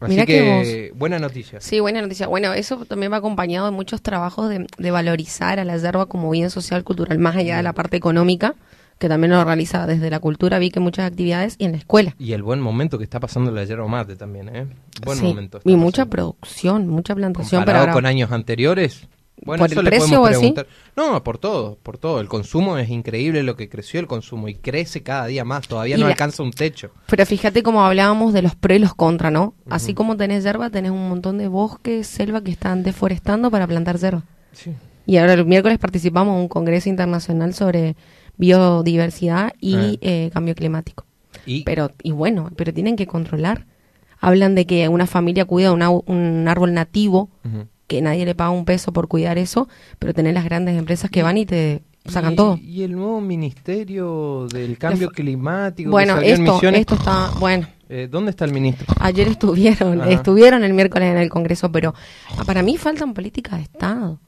Así 0.00 0.12
Mirá 0.12 0.24
que, 0.26 0.32
que 0.32 0.92
buena 0.94 1.18
noticia. 1.18 1.60
Sí, 1.60 1.78
buena 1.78 2.00
noticia. 2.00 2.26
Bueno, 2.26 2.52
eso 2.54 2.84
también 2.86 3.12
va 3.12 3.18
acompañado 3.18 3.66
de 3.66 3.72
muchos 3.72 4.00
trabajos 4.00 4.48
de, 4.48 4.66
de 4.78 4.90
valorizar 4.90 5.60
a 5.60 5.64
la 5.64 5.76
yerba 5.76 6.06
como 6.06 6.30
bien 6.30 6.48
social, 6.50 6.82
cultural, 6.84 7.18
más 7.18 7.36
allá 7.36 7.58
de 7.58 7.62
la 7.62 7.74
parte 7.74 7.98
económica, 7.98 8.54
que 8.98 9.08
también 9.08 9.30
lo 9.32 9.44
realiza 9.44 9.86
desde 9.86 10.08
la 10.10 10.18
cultura, 10.18 10.58
vi 10.58 10.70
que 10.70 10.80
muchas 10.80 11.06
actividades 11.10 11.54
y 11.58 11.64
en 11.66 11.72
la 11.72 11.78
escuela. 11.78 12.14
Y 12.18 12.32
el 12.32 12.42
buen 12.42 12.60
momento 12.60 12.96
que 12.98 13.04
está 13.04 13.20
pasando 13.20 13.50
la 13.50 13.64
yerba 13.64 13.86
mate 13.88 14.16
también, 14.16 14.54
¿eh? 14.56 14.66
Buen 15.04 15.18
Sí, 15.18 15.24
momento. 15.26 15.60
Y 15.64 15.76
mucha 15.76 16.04
pasando. 16.06 16.10
producción, 16.10 16.88
mucha 16.88 17.14
plantación. 17.14 17.60
Comparado 17.60 17.84
pero 17.84 17.92
ahora- 17.92 17.92
con 17.94 18.06
años 18.06 18.32
anteriores. 18.32 19.06
Bueno, 19.44 19.62
¿Por 19.62 19.70
eso 19.70 19.80
el 19.80 19.84
le 19.84 19.90
precio 19.90 20.20
o 20.22 20.26
así? 20.26 20.54
No, 20.96 21.22
por 21.24 21.38
todo, 21.38 21.78
por 21.82 21.96
todo. 21.98 22.20
El 22.20 22.28
consumo 22.28 22.76
es 22.78 22.90
increíble 22.90 23.42
lo 23.42 23.56
que 23.56 23.68
creció 23.68 23.98
el 24.00 24.06
consumo 24.06 24.48
y 24.48 24.54
crece 24.54 25.02
cada 25.02 25.26
día 25.26 25.44
más. 25.44 25.66
Todavía 25.66 25.96
Y 25.96 26.00
no 26.00 26.06
la- 26.06 26.12
alcanza 26.12 26.42
un 26.42 26.52
techo. 26.52 26.90
Pero 27.06 27.24
fíjate 27.24 27.62
como 27.62 27.82
hablábamos 27.82 28.32
de 28.34 28.42
los 28.42 28.54
pro 28.54 28.74
y 28.74 28.78
los 28.78 28.94
contra, 28.94 29.30
¿no? 29.30 29.54
Así 29.70 29.94
como 29.94 30.16
tenés 30.16 30.44
yerba, 30.44 30.68
tenés 30.70 30.90
un 30.90 31.08
montón 31.08 31.38
de 31.38 31.48
bosques, 31.48 32.06
selva 32.06 32.42
que 32.42 32.50
están 32.50 32.82
deforestando 32.82 33.50
para 33.50 33.66
plantar 33.66 33.98
yerba. 33.98 34.24
Sí. 34.52 34.72
Y 35.06 35.16
ahora 35.16 35.32
el 35.32 35.46
miércoles 35.46 35.78
participamos 35.78 36.34
en 36.34 36.40
un 36.42 36.48
congreso 36.48 36.88
internacional 36.88 37.54
sobre 37.54 37.96
biodiversidad 38.36 39.52
y 39.60 39.74
Ah. 39.76 39.92
eh, 40.00 40.30
cambio 40.32 40.54
climático. 40.54 41.04
Y 41.46 41.62
Pero, 41.64 41.90
y 42.02 42.12
bueno, 42.12 42.50
pero 42.56 42.72
tienen 42.74 42.96
que 42.96 43.06
controlar. 43.06 43.66
Hablan 44.20 44.54
de 44.54 44.66
que 44.66 44.86
una 44.88 45.06
familia 45.06 45.46
cuida 45.46 45.72
un, 45.72 45.80
au- 45.80 46.04
un 46.06 46.46
árbol 46.48 46.74
nativo. 46.74 47.30
Que 47.90 48.00
nadie 48.00 48.24
le 48.24 48.36
paga 48.36 48.50
un 48.50 48.64
peso 48.64 48.92
por 48.92 49.08
cuidar 49.08 49.36
eso, 49.36 49.68
pero 49.98 50.14
tenés 50.14 50.32
las 50.32 50.44
grandes 50.44 50.78
empresas 50.78 51.10
que 51.10 51.24
van 51.24 51.36
y 51.38 51.44
te 51.44 51.82
sacan 52.06 52.34
y- 52.34 52.36
todo. 52.36 52.56
Y 52.62 52.84
el 52.84 52.92
nuevo 52.94 53.20
ministerio 53.20 54.46
del 54.46 54.78
cambio 54.78 55.10
climático. 55.10 55.88
que 55.88 55.90
Bueno, 55.90 56.18
en 56.18 56.24
esto, 56.40 56.52
Misiones. 56.54 56.80
esto 56.82 56.94
está, 56.94 57.30
bueno, 57.40 57.66
Eh, 57.92 58.06
¿Dónde 58.08 58.30
está 58.30 58.44
el 58.44 58.52
ministro? 58.52 58.86
ayer 59.00 59.26
estuvieron, 59.26 60.00
Ajá. 60.00 60.10
estuvieron 60.12 60.62
el 60.62 60.72
miércoles 60.74 61.10
en 61.10 61.18
el 61.18 61.28
Congreso, 61.28 61.72
pero 61.72 61.92
ah, 62.38 62.44
para 62.44 62.62
mí 62.62 62.76
faltan 62.76 63.12
políticas 63.14 63.56
de 63.58 63.62
Estado. 63.64 64.20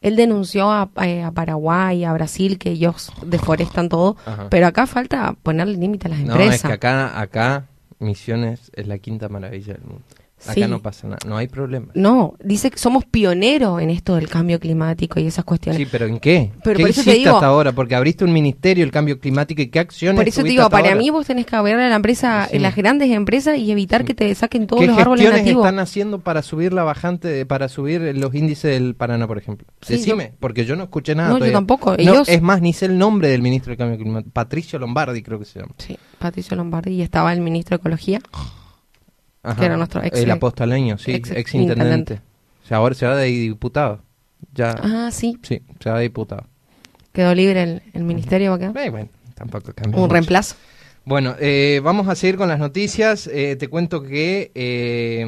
Él 0.00 0.16
denunció 0.16 0.70
a, 0.72 0.88
eh, 1.04 1.22
a 1.22 1.30
Paraguay, 1.30 2.04
a 2.04 2.12
Brasil, 2.14 2.58
que 2.58 2.70
ellos 2.70 3.12
deforestan 3.26 3.90
todo, 3.90 4.16
Ajá. 4.24 4.48
pero 4.48 4.66
acá 4.66 4.86
falta 4.86 5.36
ponerle 5.42 5.76
límite 5.76 6.06
a 6.06 6.10
las 6.10 6.20
No, 6.20 6.32
empresas. 6.32 6.54
es 6.56 6.62
que 6.62 6.72
acá, 6.72 7.20
acá 7.20 7.66
Misiones 7.98 8.70
es 8.74 8.88
la 8.88 8.96
quinta 8.98 9.28
maravilla 9.28 9.74
del 9.74 9.82
mundo. 9.84 10.02
Acá 10.44 10.54
Sí. 10.54 10.60
no 10.66 10.80
pasa 10.82 11.06
nada, 11.06 11.18
no 11.26 11.36
hay 11.36 11.46
problema. 11.46 11.86
No, 11.94 12.34
dice 12.42 12.70
que 12.70 12.78
somos 12.78 13.04
pioneros 13.04 13.80
en 13.80 13.90
esto 13.90 14.16
del 14.16 14.28
cambio 14.28 14.58
climático 14.58 15.20
y 15.20 15.26
esas 15.26 15.44
cuestiones. 15.44 15.78
Sí, 15.80 15.86
pero 15.90 16.06
¿en 16.06 16.18
qué? 16.18 16.50
Pero 16.64 16.78
¿Qué 16.78 16.82
por 16.82 16.90
eso 16.90 17.02
te 17.02 17.10
hiciste 17.10 17.18
digo- 17.28 17.36
hasta 17.36 17.46
ahora? 17.46 17.72
Porque 17.72 17.94
abriste 17.94 18.24
un 18.24 18.32
ministerio, 18.32 18.82
el 18.84 18.90
cambio 18.90 19.20
climático 19.20 19.62
y 19.62 19.68
qué 19.68 19.78
acciones 19.78 20.16
Por 20.18 20.26
eso 20.28 20.42
te 20.42 20.48
digo, 20.48 20.68
para 20.68 20.88
ahora? 20.88 20.96
mí 21.00 21.10
vos 21.10 21.26
tenés 21.26 21.46
que 21.46 21.60
ver 21.60 21.76
a 21.78 21.88
la 21.88 21.94
empresa, 21.96 22.48
en 22.50 22.62
las 22.62 22.74
grandes 22.74 23.10
empresas 23.10 23.56
y 23.58 23.70
evitar 23.70 24.04
que 24.04 24.14
te 24.14 24.34
saquen 24.34 24.66
todos 24.66 24.80
¿Qué 24.80 24.88
los 24.88 24.98
árboles 24.98 25.22
gestiones 25.22 25.44
nativos. 25.46 25.64
están 25.66 25.78
haciendo 25.78 26.18
para 26.20 26.42
subir 26.42 26.72
la 26.72 26.82
bajante, 26.82 27.46
para 27.46 27.68
subir 27.68 28.00
los 28.16 28.34
índices 28.34 28.72
del 28.72 28.94
Paraná, 28.94 29.26
por 29.28 29.38
ejemplo? 29.38 29.66
Sí, 29.80 29.94
Decime, 29.94 30.32
porque 30.40 30.64
yo 30.64 30.74
no 30.76 30.82
escuché 30.84 31.14
nada 31.14 31.28
No, 31.30 31.38
yo 31.44 31.52
tampoco, 31.52 31.96
No, 31.98 32.22
es 32.26 32.42
más, 32.42 32.60
ni 32.60 32.72
sé 32.72 32.86
el 32.86 32.98
nombre 32.98 33.28
del 33.28 33.42
ministro 33.42 33.70
del 33.70 33.78
cambio 33.78 33.96
climático. 33.98 34.30
Patricio 34.32 34.78
Lombardi 34.78 35.22
creo 35.22 35.38
que 35.38 35.44
se 35.44 35.60
llama. 35.60 35.72
Sí, 35.78 35.96
Patricio 36.18 36.56
Lombardi 36.56 36.94
y 36.94 37.02
estaba 37.02 37.32
el 37.32 37.40
ministro 37.40 37.76
de 37.76 37.80
Ecología. 37.80 38.20
Ajá. 39.42 39.58
Que 39.58 39.66
era 39.66 39.76
nuestro 39.76 40.02
ex- 40.02 40.18
El 40.18 40.30
apostaleño, 40.30 40.98
sí, 40.98 41.12
ex- 41.12 41.30
ex, 41.30 41.54
intendente. 41.54 41.82
intendente. 41.84 42.20
O 42.64 42.66
sea, 42.68 42.76
ahora 42.78 42.94
se 42.94 43.06
va 43.06 43.16
de 43.16 43.26
diputado. 43.26 44.00
Ya, 44.54 44.70
Ah, 44.82 45.10
sí, 45.12 45.38
sí, 45.42 45.62
se 45.80 45.90
va 45.90 45.96
de 45.96 46.02
diputado. 46.04 46.46
quedó 47.12 47.34
libre 47.34 47.62
el, 47.62 47.82
el 47.92 48.04
ministerio. 48.04 48.50
¿va 48.50 48.56
a 48.56 48.58
quedar? 48.58 48.78
Eh, 48.78 48.90
bueno, 48.90 49.08
tampoco 49.34 49.72
cambia 49.74 49.96
Un 49.96 50.02
mucho. 50.02 50.12
reemplazo. 50.12 50.54
Bueno, 51.04 51.34
eh, 51.40 51.80
vamos 51.82 52.06
a 52.06 52.14
seguir 52.14 52.36
con 52.36 52.48
las 52.48 52.60
noticias. 52.60 53.26
Eh, 53.26 53.56
te 53.56 53.66
cuento 53.66 54.04
que 54.04 54.52
eh, 54.54 55.26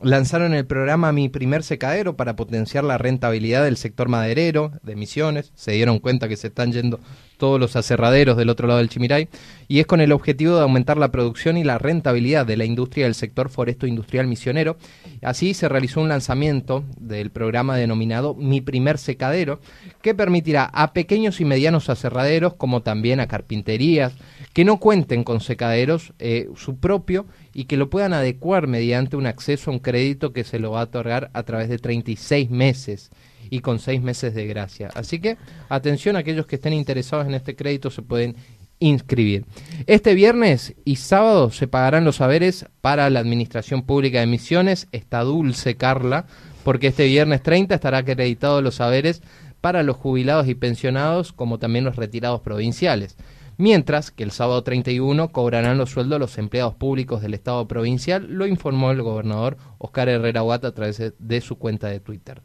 lanzaron 0.00 0.54
el 0.54 0.64
programa 0.64 1.12
Mi 1.12 1.28
Primer 1.28 1.62
Secadero 1.62 2.16
para 2.16 2.34
potenciar 2.34 2.84
la 2.84 2.96
rentabilidad 2.96 3.62
del 3.64 3.76
sector 3.76 4.08
maderero 4.08 4.72
de 4.82 4.96
Misiones. 4.96 5.52
Se 5.54 5.72
dieron 5.72 5.98
cuenta 5.98 6.28
que 6.28 6.36
se 6.36 6.46
están 6.46 6.72
yendo 6.72 6.98
todos 7.42 7.58
los 7.58 7.74
aserraderos 7.74 8.36
del 8.36 8.50
otro 8.50 8.68
lado 8.68 8.78
del 8.78 8.88
Chimiray. 8.88 9.26
Y 9.66 9.80
es 9.80 9.86
con 9.86 10.00
el 10.00 10.12
objetivo 10.12 10.54
de 10.54 10.62
aumentar 10.62 10.96
la 10.96 11.10
producción 11.10 11.56
y 11.56 11.64
la 11.64 11.76
rentabilidad 11.76 12.46
de 12.46 12.56
la 12.56 12.64
industria 12.64 13.06
del 13.06 13.16
sector 13.16 13.48
foresto 13.48 13.88
industrial 13.88 14.28
misionero. 14.28 14.76
Así 15.22 15.52
se 15.52 15.68
realizó 15.68 16.00
un 16.00 16.08
lanzamiento 16.08 16.84
del 17.00 17.32
programa 17.32 17.76
denominado 17.76 18.36
Mi 18.36 18.60
Primer 18.60 18.96
Secadero, 18.96 19.58
que 20.02 20.14
permitirá 20.14 20.66
a 20.66 20.92
pequeños 20.92 21.40
y 21.40 21.44
medianos 21.44 21.90
aserraderos, 21.90 22.54
como 22.54 22.82
también 22.82 23.18
a 23.18 23.26
carpinterías, 23.26 24.12
que 24.52 24.64
no 24.64 24.78
cuenten 24.78 25.24
con 25.24 25.40
secaderos 25.40 26.12
eh, 26.20 26.48
su 26.54 26.76
propio 26.76 27.26
y 27.52 27.64
que 27.64 27.76
lo 27.76 27.90
puedan 27.90 28.12
adecuar 28.12 28.68
mediante 28.68 29.16
un 29.16 29.26
acceso 29.26 29.68
a 29.68 29.74
un 29.74 29.80
crédito 29.80 30.32
que 30.32 30.44
se 30.44 30.60
lo 30.60 30.70
va 30.70 30.82
a 30.82 30.84
otorgar 30.84 31.28
a 31.32 31.42
través 31.42 31.68
de 31.68 31.78
36 31.78 32.50
meses 32.50 33.10
y 33.52 33.60
con 33.60 33.78
6 33.78 34.00
meses 34.00 34.34
de 34.34 34.46
gracia. 34.46 34.88
Así 34.94 35.20
que 35.20 35.36
atención 35.68 36.16
a 36.16 36.20
aquellos 36.20 36.46
que 36.46 36.56
estén 36.56 36.72
interesados 36.72 37.26
en 37.26 37.34
este 37.34 37.54
crédito 37.54 37.90
se 37.90 38.00
pueden 38.00 38.34
inscribir. 38.78 39.44
Este 39.86 40.14
viernes 40.14 40.74
y 40.86 40.96
sábado 40.96 41.50
se 41.50 41.68
pagarán 41.68 42.06
los 42.06 42.16
saberes 42.16 42.64
para 42.80 43.10
la 43.10 43.20
Administración 43.20 43.82
Pública 43.82 44.20
de 44.20 44.26
Misiones. 44.26 44.88
Está 44.90 45.20
dulce, 45.20 45.76
Carla, 45.76 46.24
porque 46.64 46.86
este 46.86 47.04
viernes 47.04 47.42
30 47.42 47.74
estará 47.74 47.98
acreditado 47.98 48.62
los 48.62 48.76
saberes 48.76 49.20
para 49.60 49.82
los 49.82 49.96
jubilados 49.98 50.48
y 50.48 50.54
pensionados, 50.54 51.34
como 51.34 51.58
también 51.58 51.84
los 51.84 51.96
retirados 51.96 52.40
provinciales. 52.40 53.18
Mientras 53.58 54.10
que 54.10 54.22
el 54.22 54.30
sábado 54.30 54.62
31 54.62 55.28
cobrarán 55.30 55.76
los 55.76 55.90
sueldos 55.90 56.18
los 56.18 56.38
empleados 56.38 56.74
públicos 56.74 57.20
del 57.20 57.34
Estado 57.34 57.68
provincial, 57.68 58.28
lo 58.30 58.46
informó 58.46 58.92
el 58.92 59.02
gobernador 59.02 59.58
Oscar 59.76 60.08
Herrera 60.08 60.42
Huata 60.42 60.68
a 60.68 60.74
través 60.74 61.12
de 61.18 61.40
su 61.42 61.56
cuenta 61.58 61.88
de 61.88 62.00
Twitter. 62.00 62.40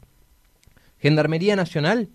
Gendarmería 1.00 1.54
Nacional, 1.54 2.08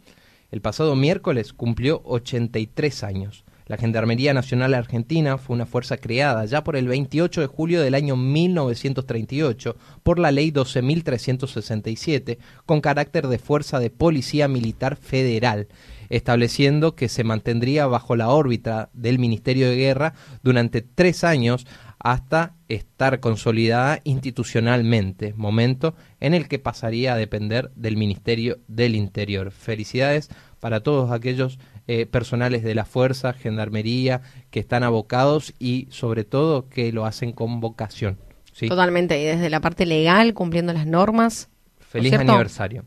el 0.52 0.60
pasado 0.60 0.96
miércoles 0.96 1.54
cumplió 1.54 2.02
83 2.04 3.04
años. 3.04 3.46
La 3.66 3.78
Gendarmería 3.78 4.34
Nacional 4.34 4.74
Argentina 4.74 5.38
fue 5.38 5.56
una 5.56 5.66
fuerza 5.66 5.96
creada 5.96 6.44
ya 6.44 6.66
por 6.66 6.76
el 6.76 6.90
28 6.90 7.40
de 7.40 7.48
julio 7.48 7.82
del 7.82 7.96
año 7.96 8.18
1938 8.18 9.78
por 10.04 10.20
la 10.20 10.32
Ley 10.32 10.52
12.367 10.52 12.40
con 12.66 12.82
carácter 12.82 13.28
de 13.28 13.40
fuerza 13.40 13.80
de 13.80 13.90
policía 13.90 14.50
militar 14.50 14.98
federal 14.98 15.70
estableciendo 16.14 16.96
que 16.96 17.10
se 17.10 17.24
mantendría 17.24 17.88
bajo 17.88 18.16
la 18.16 18.30
órbita 18.30 18.90
del 18.94 19.18
Ministerio 19.18 19.68
de 19.68 19.76
Guerra 19.76 20.14
durante 20.44 20.82
tres 20.82 21.24
años 21.24 21.66
hasta 21.98 22.54
estar 22.68 23.20
consolidada 23.20 24.00
institucionalmente, 24.04 25.34
momento 25.36 25.96
en 26.20 26.36
el 26.36 26.48
que 26.48 26.60
pasaría 26.60 27.14
a 27.14 27.18
depender 27.18 27.72
del 27.76 27.98
Ministerio 27.98 28.60
del 28.68 28.94
Interior. 28.94 29.50
Felicidades 29.52 30.30
para 30.60 30.82
todos 30.82 31.12
aquellos 31.12 31.58
eh, 31.88 32.06
personales 32.06 32.62
de 32.62 32.76
la 32.76 32.86
Fuerza, 32.86 33.34
Gendarmería, 33.34 34.22
que 34.52 34.60
están 34.60 34.84
abocados 34.84 35.54
y 35.58 35.88
sobre 35.90 36.26
todo 36.26 36.70
que 36.70 36.92
lo 36.92 37.06
hacen 37.06 37.32
con 37.32 37.60
vocación. 37.60 38.20
¿sí? 38.52 38.68
Totalmente, 38.68 39.20
y 39.20 39.26
desde 39.26 39.50
la 39.50 39.62
parte 39.62 39.88
legal, 39.88 40.36
cumpliendo 40.36 40.74
las 40.74 40.86
normas. 40.86 41.50
Feliz 41.80 42.14
aniversario. 42.14 42.86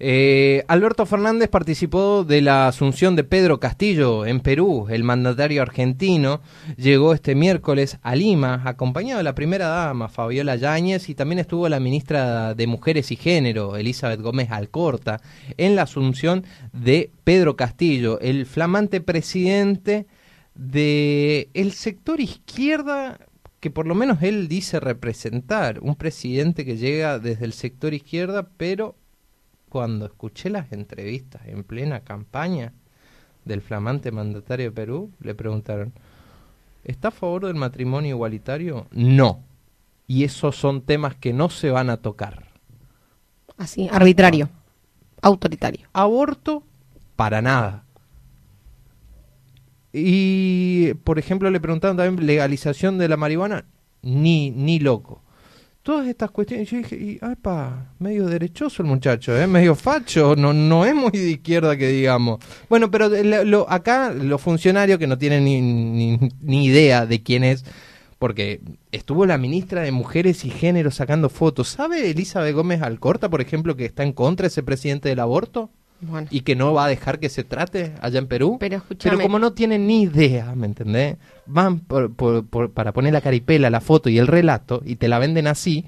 Eh, 0.00 0.64
Alberto 0.66 1.06
Fernández 1.06 1.48
participó 1.48 2.24
de 2.24 2.42
la 2.42 2.66
asunción 2.66 3.14
de 3.14 3.22
Pedro 3.22 3.60
Castillo 3.60 4.26
en 4.26 4.40
Perú. 4.40 4.86
El 4.90 5.04
mandatario 5.04 5.62
argentino 5.62 6.40
llegó 6.76 7.14
este 7.14 7.36
miércoles 7.36 7.98
a 8.02 8.16
Lima 8.16 8.62
acompañado 8.64 9.18
de 9.18 9.24
la 9.24 9.36
primera 9.36 9.68
dama 9.68 10.08
Fabiola 10.08 10.56
Yáñez 10.56 11.08
y 11.08 11.14
también 11.14 11.38
estuvo 11.38 11.68
la 11.68 11.78
ministra 11.78 12.54
de 12.54 12.66
Mujeres 12.66 13.12
y 13.12 13.16
Género 13.16 13.76
Elizabeth 13.76 14.20
Gómez 14.20 14.50
Alcorta 14.50 15.20
en 15.56 15.76
la 15.76 15.82
asunción 15.82 16.44
de 16.72 17.12
Pedro 17.22 17.54
Castillo, 17.56 18.18
el 18.20 18.46
flamante 18.46 19.00
presidente 19.00 20.06
de 20.56 21.50
el 21.54 21.72
sector 21.72 22.20
izquierda 22.20 23.18
que 23.60 23.70
por 23.70 23.86
lo 23.86 23.94
menos 23.94 24.22
él 24.22 24.46
dice 24.46 24.78
representar, 24.78 25.80
un 25.80 25.94
presidente 25.94 26.66
que 26.66 26.76
llega 26.76 27.18
desde 27.18 27.46
el 27.46 27.54
sector 27.54 27.94
izquierda, 27.94 28.50
pero 28.58 28.94
cuando 29.74 30.06
escuché 30.06 30.50
las 30.50 30.70
entrevistas 30.70 31.42
en 31.46 31.64
plena 31.64 32.04
campaña 32.04 32.72
del 33.44 33.60
flamante 33.60 34.12
mandatario 34.12 34.66
de 34.66 34.70
Perú, 34.70 35.10
le 35.18 35.34
preguntaron, 35.34 35.92
¿está 36.84 37.08
a 37.08 37.10
favor 37.10 37.46
del 37.46 37.56
matrimonio 37.56 38.10
igualitario? 38.10 38.86
No. 38.92 39.42
Y 40.06 40.22
esos 40.22 40.54
son 40.54 40.82
temas 40.82 41.16
que 41.16 41.32
no 41.32 41.50
se 41.50 41.70
van 41.70 41.90
a 41.90 41.96
tocar. 41.96 42.46
Así, 43.56 43.88
arbitrario, 43.90 44.48
autoritario. 45.20 45.88
Aborto, 45.92 46.62
para 47.16 47.42
nada. 47.42 47.84
Y, 49.92 50.94
por 51.02 51.18
ejemplo, 51.18 51.50
le 51.50 51.58
preguntaron 51.58 51.96
también 51.96 52.24
legalización 52.24 52.96
de 52.96 53.08
la 53.08 53.16
marihuana, 53.16 53.64
ni, 54.02 54.52
ni 54.52 54.78
loco. 54.78 55.23
Todas 55.84 56.08
estas 56.08 56.30
cuestiones, 56.30 56.68
yo 56.70 56.78
dije, 56.78 56.96
y, 56.96 57.18
ay, 57.20 57.34
pa, 57.40 57.92
medio 57.98 58.26
derechoso 58.26 58.82
el 58.82 58.88
muchacho, 58.88 59.38
¿eh? 59.38 59.46
medio 59.46 59.74
facho, 59.74 60.34
no, 60.34 60.52
no 60.54 60.86
es 60.86 60.94
muy 60.94 61.10
de 61.10 61.30
izquierda 61.32 61.76
que 61.76 61.88
digamos. 61.88 62.40
Bueno, 62.70 62.90
pero 62.90 63.08
lo- 63.10 63.44
lo- 63.44 63.70
acá 63.70 64.10
los 64.10 64.40
funcionarios 64.40 64.98
que 64.98 65.06
no 65.06 65.18
tienen 65.18 65.44
ni, 65.44 65.60
ni, 65.60 66.18
ni 66.40 66.64
idea 66.64 67.04
de 67.04 67.22
quién 67.22 67.44
es, 67.44 67.66
porque 68.18 68.62
estuvo 68.92 69.26
la 69.26 69.36
ministra 69.36 69.82
de 69.82 69.92
Mujeres 69.92 70.46
y 70.46 70.50
Género 70.50 70.90
sacando 70.90 71.28
fotos. 71.28 71.68
¿Sabe 71.68 72.10
Elizabeth 72.10 72.54
Gómez 72.54 72.80
Alcorta, 72.80 73.28
por 73.28 73.42
ejemplo, 73.42 73.76
que 73.76 73.84
está 73.84 74.04
en 74.04 74.14
contra 74.14 74.44
de 74.44 74.48
ese 74.48 74.62
presidente 74.62 75.10
del 75.10 75.20
aborto? 75.20 75.70
Bueno, 76.08 76.28
y 76.30 76.40
que 76.40 76.54
no 76.56 76.72
va 76.72 76.84
a 76.86 76.88
dejar 76.88 77.18
que 77.18 77.28
se 77.28 77.44
trate 77.44 77.92
allá 78.00 78.18
en 78.18 78.26
Perú. 78.26 78.56
Pero 78.60 78.82
como 79.20 79.38
no 79.38 79.52
tienen 79.52 79.86
ni 79.86 80.02
idea, 80.02 80.54
¿me 80.54 80.66
entendés? 80.66 81.16
Van 81.46 81.80
por- 81.80 82.12
por- 82.14 82.44
por- 82.46 82.70
para 82.72 82.92
poner 82.92 83.12
la 83.12 83.20
caripela, 83.20 83.70
la 83.70 83.80
foto 83.80 84.08
y 84.08 84.18
el 84.18 84.26
relato 84.26 84.82
y 84.84 84.96
te 84.96 85.08
la 85.08 85.18
venden 85.18 85.46
así, 85.46 85.84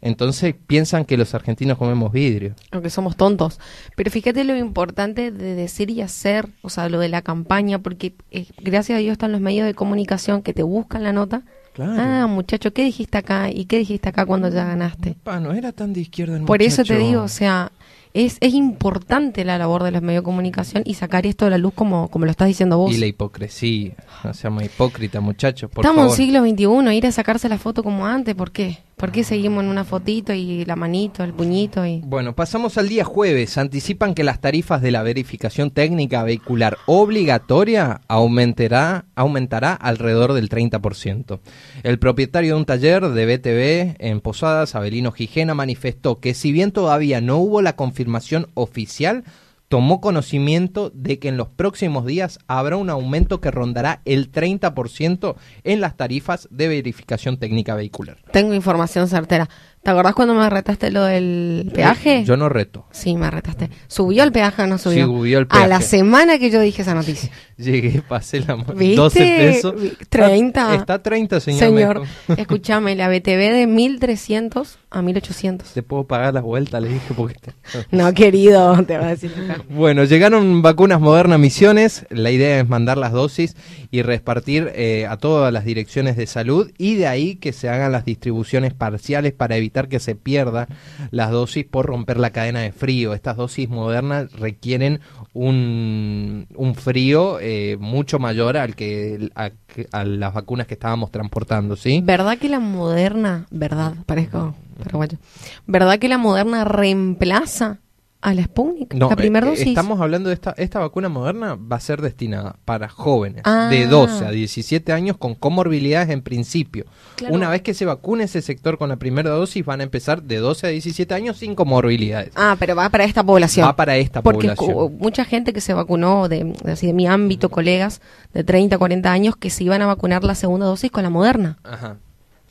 entonces 0.00 0.54
piensan 0.66 1.06
que 1.06 1.16
los 1.16 1.34
argentinos 1.34 1.78
comemos 1.78 2.12
vidrio. 2.12 2.54
aunque 2.72 2.90
somos 2.90 3.16
tontos. 3.16 3.58
Pero 3.96 4.10
fíjate 4.10 4.44
lo 4.44 4.54
importante 4.56 5.30
de 5.30 5.54
decir 5.54 5.88
y 5.90 6.02
hacer, 6.02 6.48
o 6.62 6.68
sea, 6.68 6.88
lo 6.90 6.98
de 6.98 7.08
la 7.08 7.22
campaña, 7.22 7.78
porque 7.78 8.14
eh, 8.30 8.46
gracias 8.62 8.96
a 8.96 9.00
Dios 9.00 9.12
están 9.12 9.32
los 9.32 9.40
medios 9.40 9.66
de 9.66 9.72
comunicación 9.74 10.42
que 10.42 10.52
te 10.52 10.62
buscan 10.62 11.02
la 11.04 11.12
nota. 11.14 11.42
Claro. 11.72 11.94
Ah, 11.98 12.26
muchacho, 12.28 12.72
¿qué 12.72 12.84
dijiste 12.84 13.18
acá? 13.18 13.50
¿Y 13.50 13.64
qué 13.64 13.78
dijiste 13.78 14.08
acá 14.10 14.26
cuando 14.26 14.48
ya 14.48 14.64
ganaste? 14.64 15.16
Pa, 15.24 15.40
no 15.40 15.52
era 15.54 15.72
tan 15.72 15.92
de 15.92 16.02
izquierda 16.02 16.36
el 16.36 16.44
Por 16.44 16.62
eso 16.62 16.84
te 16.84 16.96
digo, 16.98 17.22
o 17.22 17.28
sea, 17.28 17.72
es, 18.14 18.36
es 18.40 18.54
importante 18.54 19.44
la 19.44 19.58
labor 19.58 19.82
de 19.82 19.90
los 19.90 20.00
medios 20.00 20.22
de 20.22 20.24
comunicación 20.24 20.84
y 20.86 20.94
sacar 20.94 21.26
esto 21.26 21.46
a 21.46 21.50
la 21.50 21.58
luz 21.58 21.74
como, 21.74 22.08
como 22.08 22.24
lo 22.24 22.30
estás 22.30 22.46
diciendo 22.46 22.78
vos. 22.78 22.94
Y 22.94 22.98
la 22.98 23.06
hipocresía. 23.06 23.94
No 24.22 24.32
seamos 24.32 24.62
hipócritas, 24.62 25.20
muchachos, 25.20 25.68
por 25.68 25.84
Estamos 25.84 26.16
favor. 26.16 26.20
en 26.20 26.54
siglo 26.56 26.80
XXI, 26.86 26.96
ir 26.96 27.06
a 27.06 27.12
sacarse 27.12 27.48
la 27.48 27.58
foto 27.58 27.82
como 27.82 28.06
antes, 28.06 28.34
¿por 28.36 28.52
qué? 28.52 28.78
¿Por 28.96 29.10
qué 29.10 29.24
seguimos 29.24 29.64
en 29.64 29.70
una 29.70 29.84
fotito 29.84 30.32
y 30.32 30.64
la 30.64 30.76
manito, 30.76 31.24
el 31.24 31.32
puñito 31.32 31.84
y... 31.84 32.00
Bueno, 32.06 32.34
pasamos 32.36 32.78
al 32.78 32.88
día 32.88 33.04
jueves. 33.04 33.58
Anticipan 33.58 34.14
que 34.14 34.22
las 34.22 34.40
tarifas 34.40 34.80
de 34.82 34.92
la 34.92 35.02
verificación 35.02 35.70
técnica 35.70 36.22
vehicular 36.22 36.78
obligatoria 36.86 38.00
aumentará, 38.06 39.06
aumentará 39.16 39.74
alrededor 39.74 40.32
del 40.32 40.48
30%. 40.48 41.40
El 41.82 41.98
propietario 41.98 42.54
de 42.54 42.58
un 42.60 42.66
taller 42.66 43.08
de 43.08 43.36
BTV 43.36 43.96
en 43.98 44.20
Posadas, 44.20 44.74
Abelino 44.74 45.10
Gijena, 45.10 45.54
manifestó 45.54 46.20
que 46.20 46.32
si 46.32 46.52
bien 46.52 46.70
todavía 46.70 47.20
no 47.20 47.38
hubo 47.38 47.62
la 47.62 47.76
confirmación 47.76 48.46
oficial, 48.54 49.24
tomó 49.68 50.00
conocimiento 50.00 50.90
de 50.90 51.18
que 51.18 51.28
en 51.28 51.36
los 51.36 51.48
próximos 51.48 52.06
días 52.06 52.38
habrá 52.46 52.76
un 52.76 52.90
aumento 52.90 53.40
que 53.40 53.50
rondará 53.50 54.02
el 54.04 54.30
30% 54.30 55.36
en 55.64 55.80
las 55.80 55.96
tarifas 55.96 56.48
de 56.50 56.68
verificación 56.68 57.38
técnica 57.38 57.74
vehicular. 57.74 58.18
Tengo 58.32 58.54
información 58.54 59.08
certera. 59.08 59.48
¿Te 59.84 59.90
acordás 59.90 60.14
cuando 60.14 60.34
me 60.34 60.48
retaste 60.48 60.90
lo 60.90 61.04
del 61.04 61.70
peaje? 61.74 62.24
Yo 62.24 62.38
no 62.38 62.48
reto. 62.48 62.86
Sí, 62.90 63.16
me 63.16 63.30
retaste. 63.30 63.68
¿Subió 63.86 64.22
el 64.24 64.32
peaje 64.32 64.62
o 64.62 64.66
no 64.66 64.78
subió? 64.78 65.04
Subió 65.04 65.38
el 65.40 65.46
A 65.50 65.66
la 65.66 65.78
peaje. 65.78 65.84
semana 65.84 66.38
que 66.38 66.50
yo 66.50 66.58
dije 66.60 66.80
esa 66.80 66.94
noticia. 66.94 67.30
Llegué, 67.58 68.02
pasé 68.08 68.40
la 68.40 68.54
¿Viste? 68.56 68.96
12 68.96 69.18
pesos. 69.20 69.80
Vi- 69.80 69.92
30. 70.08 70.60
Está, 70.62 70.74
está 70.74 71.02
30, 71.02 71.38
señor. 71.40 71.60
Señor, 71.60 72.02
escúchame, 72.38 72.96
la 72.96 73.08
BTV 73.08 73.52
de 73.52 73.66
1300 73.68 74.78
a 74.90 75.02
1800. 75.02 75.68
Te 75.72 75.82
puedo 75.82 76.04
pagar 76.04 76.32
las 76.34 76.42
vueltas, 76.42 76.82
le 76.82 76.88
dije. 76.88 77.14
Porque 77.14 77.34
te- 77.34 77.52
No, 77.96 78.12
querido, 78.14 78.82
te 78.84 78.96
va 78.96 79.06
a 79.06 79.10
decir 79.10 79.32
acá. 79.50 79.62
Bueno, 79.68 80.04
llegaron 80.04 80.62
vacunas 80.62 80.98
modernas 81.00 81.38
misiones. 81.38 82.06
La 82.08 82.30
idea 82.30 82.58
es 82.60 82.68
mandar 82.68 82.96
las 82.96 83.12
dosis 83.12 83.54
y 83.90 84.00
repartir 84.02 84.72
eh, 84.74 85.06
a 85.08 85.18
todas 85.18 85.52
las 85.52 85.64
direcciones 85.66 86.16
de 86.16 86.26
salud 86.26 86.70
y 86.78 86.94
de 86.94 87.06
ahí 87.06 87.36
que 87.36 87.52
se 87.52 87.68
hagan 87.68 87.92
las 87.92 88.04
distribuciones 88.06 88.72
parciales 88.72 89.32
para 89.34 89.56
evitar 89.56 89.73
que 89.88 90.00
se 90.00 90.14
pierdan 90.14 90.68
las 91.10 91.30
dosis 91.30 91.64
por 91.64 91.86
romper 91.86 92.18
la 92.18 92.30
cadena 92.30 92.60
de 92.60 92.72
frío. 92.72 93.12
Estas 93.14 93.36
dosis 93.36 93.68
modernas 93.68 94.32
requieren 94.32 95.00
un, 95.32 96.46
un 96.54 96.74
frío 96.74 97.38
eh, 97.40 97.76
mucho 97.78 98.18
mayor 98.18 98.56
al 98.56 98.74
que 98.74 99.30
a, 99.34 99.50
a 99.92 100.04
las 100.04 100.32
vacunas 100.32 100.66
que 100.66 100.74
estábamos 100.74 101.10
transportando, 101.10 101.76
¿sí? 101.76 102.00
¿Verdad 102.04 102.38
que 102.38 102.48
la 102.48 102.60
moderna, 102.60 103.46
verdad, 103.50 103.94
parezco 104.06 104.54
paraguayo, 104.78 105.18
¿verdad 105.66 105.98
que 105.98 106.08
la 106.08 106.18
moderna 106.18 106.64
reemplaza 106.64 107.78
a 108.24 108.34
la 108.34 108.42
Sputnik? 108.44 108.94
No, 108.94 109.10
la 109.10 109.16
primera 109.16 109.46
eh, 109.46 109.50
dosis. 109.50 109.66
estamos 109.68 110.00
hablando 110.00 110.30
de 110.30 110.34
esta, 110.34 110.54
esta 110.56 110.78
vacuna 110.80 111.08
moderna 111.08 111.56
va 111.56 111.76
a 111.76 111.80
ser 111.80 112.00
destinada 112.00 112.56
para 112.64 112.88
jóvenes 112.88 113.42
Ah. 113.44 113.68
de 113.70 113.86
12 113.86 114.24
a 114.24 114.30
17 114.30 114.92
años 114.92 115.16
con 115.18 115.34
comorbilidades 115.34 116.08
en 116.08 116.22
principio. 116.22 116.86
Claro. 117.16 117.34
Una 117.34 117.50
vez 117.50 117.62
que 117.62 117.74
se 117.74 117.84
vacune 117.84 118.24
ese 118.24 118.40
sector 118.42 118.78
con 118.78 118.88
la 118.88 118.96
primera 118.96 119.30
dosis 119.30 119.64
van 119.64 119.80
a 119.80 119.84
empezar 119.84 120.22
de 120.22 120.38
12 120.38 120.66
a 120.66 120.70
17 120.70 121.12
años 121.14 121.36
sin 121.36 121.54
comorbilidades. 121.54 122.30
Ah, 122.34 122.56
pero 122.58 122.74
va 122.74 122.88
para 122.88 123.04
esta 123.04 123.22
población. 123.22 123.66
Va 123.68 123.76
para 123.76 123.96
esta 123.96 124.22
Porque 124.22 124.48
población. 124.48 124.72
cu- 124.72 124.90
mucha 124.98 125.24
gente 125.24 125.52
que 125.52 125.60
se 125.60 125.74
vacunó, 125.74 126.28
de, 126.28 126.54
de- 126.64 126.72
así 126.72 126.86
de 126.86 126.92
mi 126.94 127.06
ámbito, 127.06 127.50
colegas 127.50 128.00
de 128.32 128.42
30, 128.42 128.78
40 128.78 129.12
años, 129.12 129.36
que 129.36 129.50
se 129.50 129.64
iban 129.64 129.82
a 129.82 129.86
vacunar 129.86 130.24
la 130.24 130.34
segunda 130.34 130.66
dosis 130.66 130.90
con 130.90 131.02
la 131.02 131.10
moderna. 131.10 131.58
Ajá. 131.62 131.98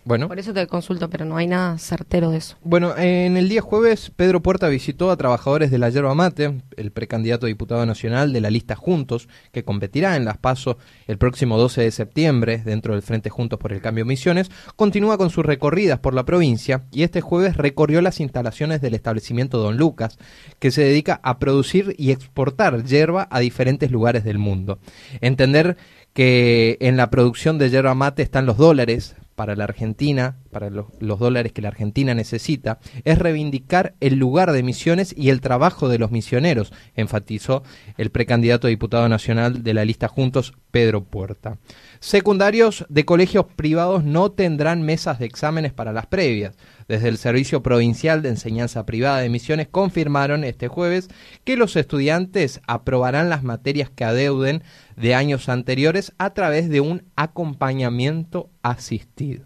Bueno. 0.05 0.27
Por 0.27 0.39
eso 0.39 0.53
te 0.53 0.67
consulto, 0.67 1.09
pero 1.09 1.23
no 1.23 1.37
hay 1.37 1.47
nada 1.47 1.77
certero 1.77 2.31
de 2.31 2.37
eso. 2.37 2.57
Bueno, 2.61 2.97
en 2.97 3.37
el 3.37 3.47
día 3.47 3.61
jueves, 3.61 4.11
Pedro 4.13 4.41
Puerta 4.41 4.67
visitó 4.67 5.11
a 5.11 5.17
trabajadores 5.17 5.71
de 5.71 5.77
la 5.77 5.89
yerba 5.89 6.13
mate, 6.13 6.61
el 6.75 6.91
precandidato 6.91 7.45
a 7.45 7.47
diputado 7.47 7.85
nacional 7.85 8.33
de 8.33 8.41
la 8.41 8.49
lista 8.49 8.75
Juntos, 8.75 9.29
que 9.51 9.63
competirá 9.63 10.17
en 10.17 10.25
las 10.25 10.37
PASO 10.37 10.77
el 11.07 11.17
próximo 11.17 11.57
12 11.57 11.81
de 11.81 11.91
septiembre 11.91 12.61
dentro 12.65 12.93
del 12.93 13.01
Frente 13.01 13.29
Juntos 13.29 13.59
por 13.59 13.71
el 13.71 13.81
Cambio 13.81 14.05
Misiones, 14.05 14.51
continúa 14.75 15.17
con 15.17 15.29
sus 15.29 15.45
recorridas 15.45 15.99
por 15.99 16.13
la 16.13 16.25
provincia 16.25 16.83
y 16.91 17.03
este 17.03 17.21
jueves 17.21 17.55
recorrió 17.55 18.01
las 18.01 18.19
instalaciones 18.19 18.81
del 18.81 18.95
establecimiento 18.95 19.57
Don 19.57 19.77
Lucas, 19.77 20.17
que 20.59 20.71
se 20.71 20.83
dedica 20.83 21.21
a 21.23 21.39
producir 21.39 21.95
y 21.97 22.11
exportar 22.11 22.83
yerba 22.83 23.27
a 23.31 23.39
diferentes 23.39 23.89
lugares 23.89 24.23
del 24.23 24.37
mundo. 24.37 24.79
Entender 25.21 25.77
que 26.13 26.77
en 26.79 26.97
la 26.97 27.09
producción 27.09 27.57
de 27.57 27.69
yerba 27.69 27.95
mate 27.95 28.21
están 28.21 28.45
los 28.45 28.57
dólares 28.57 29.15
para 29.35 29.55
la 29.55 29.63
Argentina, 29.63 30.37
para 30.51 30.69
los, 30.69 30.87
dólares 30.99 31.51
que 31.51 31.61
la 31.61 31.69
Argentina 31.69 32.13
necesita, 32.13 32.79
es 33.03 33.17
reivindicar 33.17 33.95
el 33.99 34.15
lugar 34.15 34.51
de 34.51 34.63
misiones 34.63 35.13
y 35.17 35.29
el 35.29 35.41
trabajo 35.41 35.89
de 35.89 35.99
los 35.99 36.11
misioneros, 36.11 36.71
enfatizó 36.95 37.63
el 37.97 38.11
precandidato 38.11 38.67
a 38.67 38.69
diputado 38.69 39.09
nacional 39.09 39.63
de 39.63 39.73
la 39.73 39.85
lista 39.85 40.07
Juntos, 40.07 40.53
Pedro 40.71 41.03
Puerta. 41.03 41.57
Secundarios 41.99 42.85
de 42.89 43.05
colegios 43.05 43.45
privados 43.55 44.03
no 44.03 44.31
tendrán 44.31 44.81
mesas 44.81 45.19
de 45.19 45.25
exámenes 45.25 45.73
para 45.73 45.93
las 45.93 46.07
previas. 46.07 46.55
Desde 46.87 47.07
el 47.07 47.17
Servicio 47.17 47.63
Provincial 47.63 48.21
de 48.21 48.29
Enseñanza 48.29 48.85
Privada 48.85 49.19
de 49.19 49.29
Misiones 49.29 49.67
confirmaron 49.69 50.43
este 50.43 50.67
jueves 50.67 51.07
que 51.43 51.55
los 51.55 51.75
estudiantes 51.75 52.61
aprobarán 52.67 53.29
las 53.29 53.43
materias 53.43 53.89
que 53.89 54.03
adeuden 54.03 54.63
de 54.95 55.15
años 55.15 55.49
anteriores 55.49 56.13
a 56.17 56.33
través 56.33 56.69
de 56.69 56.81
un 56.81 57.03
acompañamiento 57.15 58.49
asistido. 58.61 59.45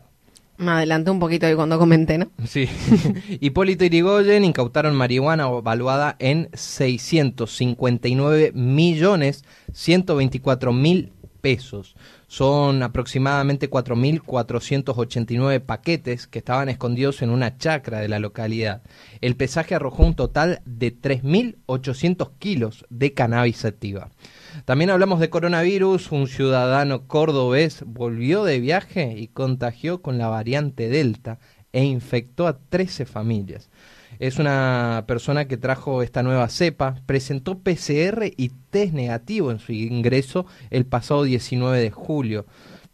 Me 0.58 0.72
adelanté 0.72 1.12
un 1.12 1.20
poquito 1.20 1.46
ahí 1.46 1.54
cuando 1.54 1.78
comenté, 1.78 2.18
¿no? 2.18 2.32
Sí. 2.46 2.68
Hipólito 3.40 3.86
Irigoyen 3.86 4.44
incautaron 4.44 4.96
marihuana 4.96 5.48
valuada 5.48 6.16
en 6.20 6.50
659 6.54 8.52
millones 8.54 9.46
124 9.74 10.74
mil 10.74 11.14
pesos. 11.42 11.96
Son 12.28 12.84
aproximadamente 12.84 13.70
4.489 13.70 15.62
paquetes 15.62 16.28
que 16.28 16.40
estaban 16.40 16.70
escondidos 16.70 17.22
en 17.22 17.30
una 17.30 17.58
chacra 17.58 18.00
de 18.00 18.10
la 18.10 18.20
localidad. 18.20 18.82
El 19.22 19.36
pesaje 19.36 19.76
arrojó 19.76 20.04
un 20.04 20.16
total 20.16 20.62
de 20.66 20.94
3.800 20.94 22.32
kilos 22.40 22.86
de 22.90 23.14
cannabis 23.14 23.64
activa. 23.64 24.10
También 24.66 24.90
hablamos 24.90 25.20
de 25.20 25.30
coronavirus. 25.30 26.12
Un 26.12 26.28
ciudadano 26.28 27.08
cordobés 27.08 27.84
volvió 27.86 28.44
de 28.44 28.60
viaje 28.60 29.16
y 29.18 29.28
contagió 29.28 30.02
con 30.02 30.18
la 30.18 30.28
variante 30.28 30.90
Delta 30.90 31.40
e 31.72 31.84
infectó 31.84 32.48
a 32.48 32.60
13 32.60 33.06
familias. 33.06 33.70
Es 34.20 34.40
una 34.40 35.04
persona 35.08 35.48
que 35.48 35.58
trajo 35.58 36.02
esta 36.02 36.24
nueva 36.24 36.50
cepa, 36.50 36.96
presentó 37.06 37.60
PCR 37.60 38.32
y 38.36 38.52
test 38.72 38.94
negativo 38.94 39.52
en 39.52 39.60
su 39.60 39.74
ingreso 39.74 40.48
el 40.72 40.86
pasado 40.86 41.24
19 41.24 41.80
de 41.80 41.92
julio, 41.92 42.46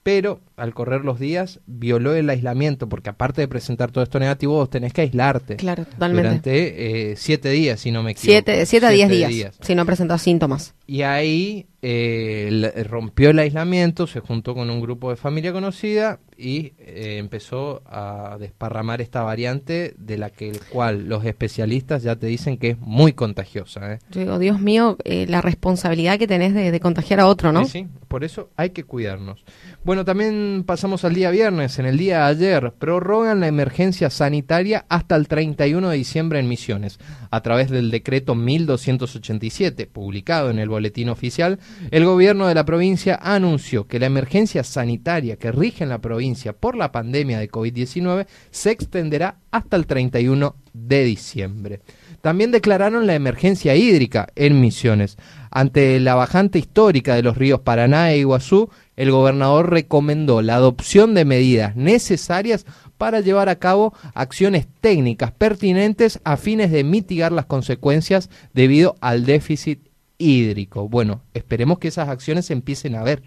pero 0.03 0.41
al 0.55 0.73
correr 0.73 1.03
los 1.03 1.19
días 1.19 1.59
violó 1.65 2.13
el 2.15 2.29
aislamiento, 2.29 2.87
porque 2.89 3.09
aparte 3.09 3.41
de 3.41 3.47
presentar 3.47 3.91
todo 3.91 4.03
esto 4.03 4.19
negativo, 4.19 4.53
vos 4.55 4.69
tenés 4.69 4.93
que 4.93 5.01
aislarte. 5.01 5.55
Claro, 5.55 5.85
totalmente. 5.85 6.27
Durante 6.27 7.11
eh, 7.11 7.15
siete 7.15 7.49
días, 7.49 7.79
si 7.79 7.91
no 7.91 8.03
me 8.03 8.11
equivoco. 8.11 8.31
Siete, 8.31 8.65
siete 8.65 8.85
a 8.85 8.89
diez 8.89 9.09
días, 9.09 9.57
si 9.61 9.75
no 9.75 9.85
presentas 9.85 10.21
síntomas. 10.21 10.75
y 10.87 11.01
ahí 11.01 11.65
eh, 11.81 12.45
el- 12.49 12.85
rompió 12.85 13.29
el 13.29 13.39
aislamiento, 13.39 14.07
se 14.07 14.19
juntó 14.21 14.53
con 14.53 14.69
un 14.69 14.79
grupo 14.81 15.09
de 15.09 15.15
familia 15.17 15.51
conocida 15.51 16.19
y 16.37 16.73
eh, 16.79 17.17
empezó 17.19 17.81
a 17.85 18.37
desparramar 18.39 19.01
esta 19.01 19.21
variante 19.21 19.93
de 19.97 20.17
la 20.17 20.29
que 20.29 20.49
el 20.49 20.59
cual 20.61 21.07
los 21.09 21.25
especialistas 21.25 22.03
ya 22.03 22.15
te 22.15 22.27
dicen 22.27 22.57
que 22.57 22.69
es 22.71 22.79
muy 22.79 23.13
contagiosa. 23.13 23.93
¿eh? 23.93 23.99
Yo 24.11 24.21
digo, 24.21 24.39
Dios 24.39 24.59
mío, 24.61 24.97
eh, 25.03 25.25
la 25.27 25.41
responsabilidad 25.41 26.17
que 26.19 26.27
tenés 26.27 26.53
de, 26.53 26.71
de 26.71 26.79
contagiar 26.79 27.19
a 27.19 27.27
otro, 27.27 27.51
¿no? 27.51 27.65
Sí, 27.65 27.71
sí, 27.83 27.87
por 28.07 28.23
eso 28.23 28.49
hay 28.55 28.69
que 28.71 28.83
cuidarnos. 28.83 29.43
Bueno, 29.83 30.05
también 30.05 30.42
pasamos 30.65 31.05
al 31.05 31.13
día 31.13 31.31
viernes. 31.31 31.79
En 31.79 31.85
el 31.85 31.97
día 31.97 32.19
de 32.19 32.23
ayer 32.23 32.73
prorrogan 32.77 33.39
la 33.39 33.47
emergencia 33.47 34.09
sanitaria 34.09 34.85
hasta 34.89 35.15
el 35.15 35.27
31 35.27 35.89
de 35.89 35.97
diciembre 35.97 36.39
en 36.39 36.47
Misiones. 36.47 36.99
A 37.31 37.41
través 37.41 37.69
del 37.69 37.91
decreto 37.91 38.35
1287, 38.35 39.87
publicado 39.87 40.49
en 40.49 40.59
el 40.59 40.69
boletín 40.69 41.09
oficial, 41.09 41.59
el 41.91 42.05
gobierno 42.05 42.47
de 42.47 42.55
la 42.55 42.65
provincia 42.65 43.19
anunció 43.21 43.87
que 43.87 43.99
la 43.99 44.05
emergencia 44.05 44.63
sanitaria 44.63 45.37
que 45.37 45.51
rige 45.51 45.83
en 45.83 45.89
la 45.89 46.01
provincia 46.01 46.53
por 46.53 46.75
la 46.75 46.91
pandemia 46.91 47.39
de 47.39 47.49
COVID-19 47.49 48.27
se 48.51 48.71
extenderá 48.71 49.37
hasta 49.51 49.77
el 49.77 49.85
31 49.85 50.55
de 50.73 51.03
diciembre. 51.03 51.81
También 52.21 52.51
declararon 52.51 53.05
la 53.05 53.15
emergencia 53.15 53.75
hídrica 53.75 54.27
en 54.35 54.61
Misiones. 54.61 55.17
Ante 55.51 55.99
la 55.99 56.15
bajante 56.15 56.57
histórica 56.57 57.15
de 57.15 57.21
los 57.21 57.37
ríos 57.37 57.59
Paraná 57.59 58.11
e 58.11 58.19
Iguazú, 58.19 58.69
el 58.95 59.11
gobernador 59.11 59.71
recomendó 59.71 60.41
la 60.41 60.55
adopción 60.55 61.13
de 61.13 61.25
medidas 61.25 61.75
necesarias 61.75 62.65
para 62.97 63.21
llevar 63.21 63.49
a 63.49 63.57
cabo 63.57 63.93
acciones 64.13 64.67
técnicas 64.81 65.31
pertinentes 65.31 66.19
a 66.23 66.37
fines 66.37 66.71
de 66.71 66.83
mitigar 66.83 67.31
las 67.31 67.45
consecuencias 67.45 68.29
debido 68.53 68.95
al 69.01 69.25
déficit 69.25 69.79
hídrico. 70.17 70.87
Bueno, 70.87 71.21
esperemos 71.33 71.79
que 71.79 71.87
esas 71.87 72.09
acciones 72.09 72.45
se 72.45 72.53
empiecen 72.53 72.95
a 72.95 73.03
ver. 73.03 73.23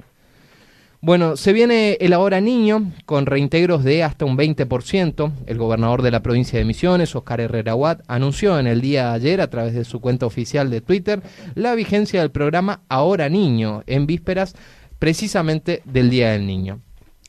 Bueno, 1.02 1.36
se 1.36 1.52
viene 1.52 1.98
el 2.00 2.14
ahora 2.14 2.40
niño 2.40 2.90
con 3.04 3.26
reintegros 3.26 3.84
de 3.84 4.02
hasta 4.02 4.24
un 4.24 4.36
20%. 4.36 5.30
El 5.46 5.58
gobernador 5.58 6.02
de 6.02 6.10
la 6.10 6.22
provincia 6.22 6.58
de 6.58 6.64
Misiones, 6.64 7.14
Oscar 7.14 7.40
Herrera 7.40 7.74
Watt, 7.74 8.00
anunció 8.08 8.58
en 8.58 8.66
el 8.66 8.80
día 8.80 9.10
de 9.10 9.14
ayer 9.14 9.40
a 9.40 9.50
través 9.50 9.74
de 9.74 9.84
su 9.84 10.00
cuenta 10.00 10.26
oficial 10.26 10.70
de 10.70 10.80
Twitter 10.80 11.22
la 11.54 11.74
vigencia 11.74 12.20
del 12.20 12.30
programa 12.30 12.80
Ahora 12.88 13.28
Niño 13.28 13.82
en 13.86 14.06
vísperas 14.06 14.54
precisamente 14.98 15.82
del 15.84 16.10
Día 16.10 16.32
del 16.32 16.46
Niño. 16.46 16.80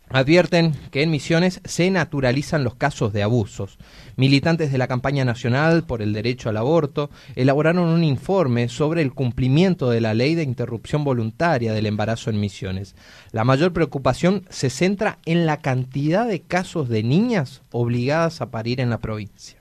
Advierten 0.09 0.73
que 0.89 1.03
en 1.03 1.11
Misiones 1.11 1.59
se 1.65 1.91
naturalizan 1.91 2.63
los 2.63 2.75
casos 2.75 3.11
de 3.11 3.23
abusos. 3.23 3.77
Militantes 4.15 4.71
de 4.71 4.77
la 4.77 4.87
campaña 4.87 5.25
nacional 5.25 5.83
por 5.83 6.01
el 6.01 6.13
derecho 6.13 6.47
al 6.47 6.55
aborto 6.55 7.09
elaboraron 7.35 7.89
un 7.89 8.05
informe 8.05 8.69
sobre 8.69 9.01
el 9.01 9.13
cumplimiento 9.13 9.89
de 9.89 9.99
la 9.99 10.13
ley 10.13 10.33
de 10.33 10.43
interrupción 10.43 11.03
voluntaria 11.03 11.73
del 11.73 11.87
embarazo 11.87 12.29
en 12.29 12.39
Misiones. 12.39 12.95
La 13.33 13.43
mayor 13.43 13.73
preocupación 13.73 14.45
se 14.49 14.69
centra 14.69 15.19
en 15.25 15.45
la 15.45 15.57
cantidad 15.57 16.25
de 16.25 16.41
casos 16.41 16.87
de 16.87 17.03
niñas 17.03 17.63
obligadas 17.71 18.39
a 18.39 18.49
parir 18.49 18.79
en 18.79 18.89
la 18.89 18.99
provincia. 18.99 19.56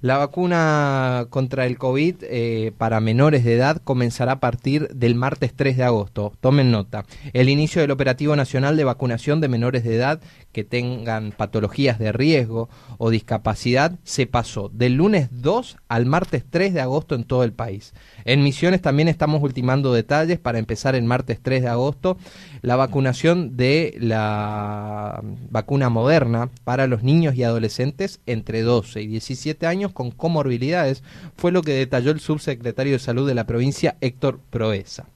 La 0.00 0.18
vacuna 0.18 1.26
contra 1.30 1.66
el 1.66 1.78
COVID 1.78 2.16
eh, 2.22 2.72
para 2.76 3.00
menores 3.00 3.44
de 3.44 3.54
edad 3.54 3.80
comenzará 3.82 4.32
a 4.32 4.40
partir 4.40 4.88
del 4.88 5.14
martes 5.14 5.54
3 5.54 5.76
de 5.76 5.84
agosto. 5.84 6.32
Tomen 6.40 6.70
nota. 6.70 7.04
El 7.32 7.48
inicio 7.48 7.80
del 7.80 7.90
operativo 7.90 8.36
nacional 8.36 8.76
de 8.76 8.84
vacunación 8.84 9.40
de 9.40 9.48
menores 9.48 9.84
de 9.84 9.96
edad 9.96 10.20
que 10.52 10.64
tengan 10.64 11.32
patologías 11.32 11.98
de 11.98 12.12
riesgo 12.12 12.68
o 12.98 13.10
discapacidad 13.10 13.98
se 14.04 14.26
pasó 14.26 14.70
del 14.70 14.94
lunes 14.94 15.28
2 15.30 15.76
al 15.88 16.06
martes 16.06 16.44
3 16.48 16.72
de 16.74 16.80
agosto 16.80 17.14
en 17.14 17.24
todo 17.24 17.44
el 17.44 17.52
país. 17.52 17.92
En 18.24 18.42
Misiones 18.42 18.80
también 18.80 19.08
estamos 19.08 19.42
ultimando 19.42 19.92
detalles 19.92 20.38
para 20.38 20.58
empezar 20.58 20.94
el 20.94 21.04
martes 21.04 21.40
3 21.42 21.62
de 21.62 21.68
agosto 21.68 22.16
la 22.62 22.74
vacunación 22.74 23.56
de 23.56 23.96
la 24.00 25.22
vacuna 25.50 25.88
moderna 25.88 26.50
para 26.64 26.86
los 26.86 27.02
niños 27.02 27.36
y 27.36 27.44
adolescentes 27.44 28.20
entre 28.26 28.62
12 28.62 29.02
y 29.02 29.06
17 29.06 29.66
años 29.66 29.75
con 29.92 30.10
comorbilidades, 30.10 31.02
fue 31.36 31.52
lo 31.52 31.62
que 31.62 31.72
detalló 31.72 32.10
el 32.10 32.20
subsecretario 32.20 32.94
de 32.94 32.98
Salud 32.98 33.26
de 33.26 33.34
la 33.34 33.46
provincia, 33.46 33.96
Héctor 34.00 34.40
Proeza. 34.50 35.06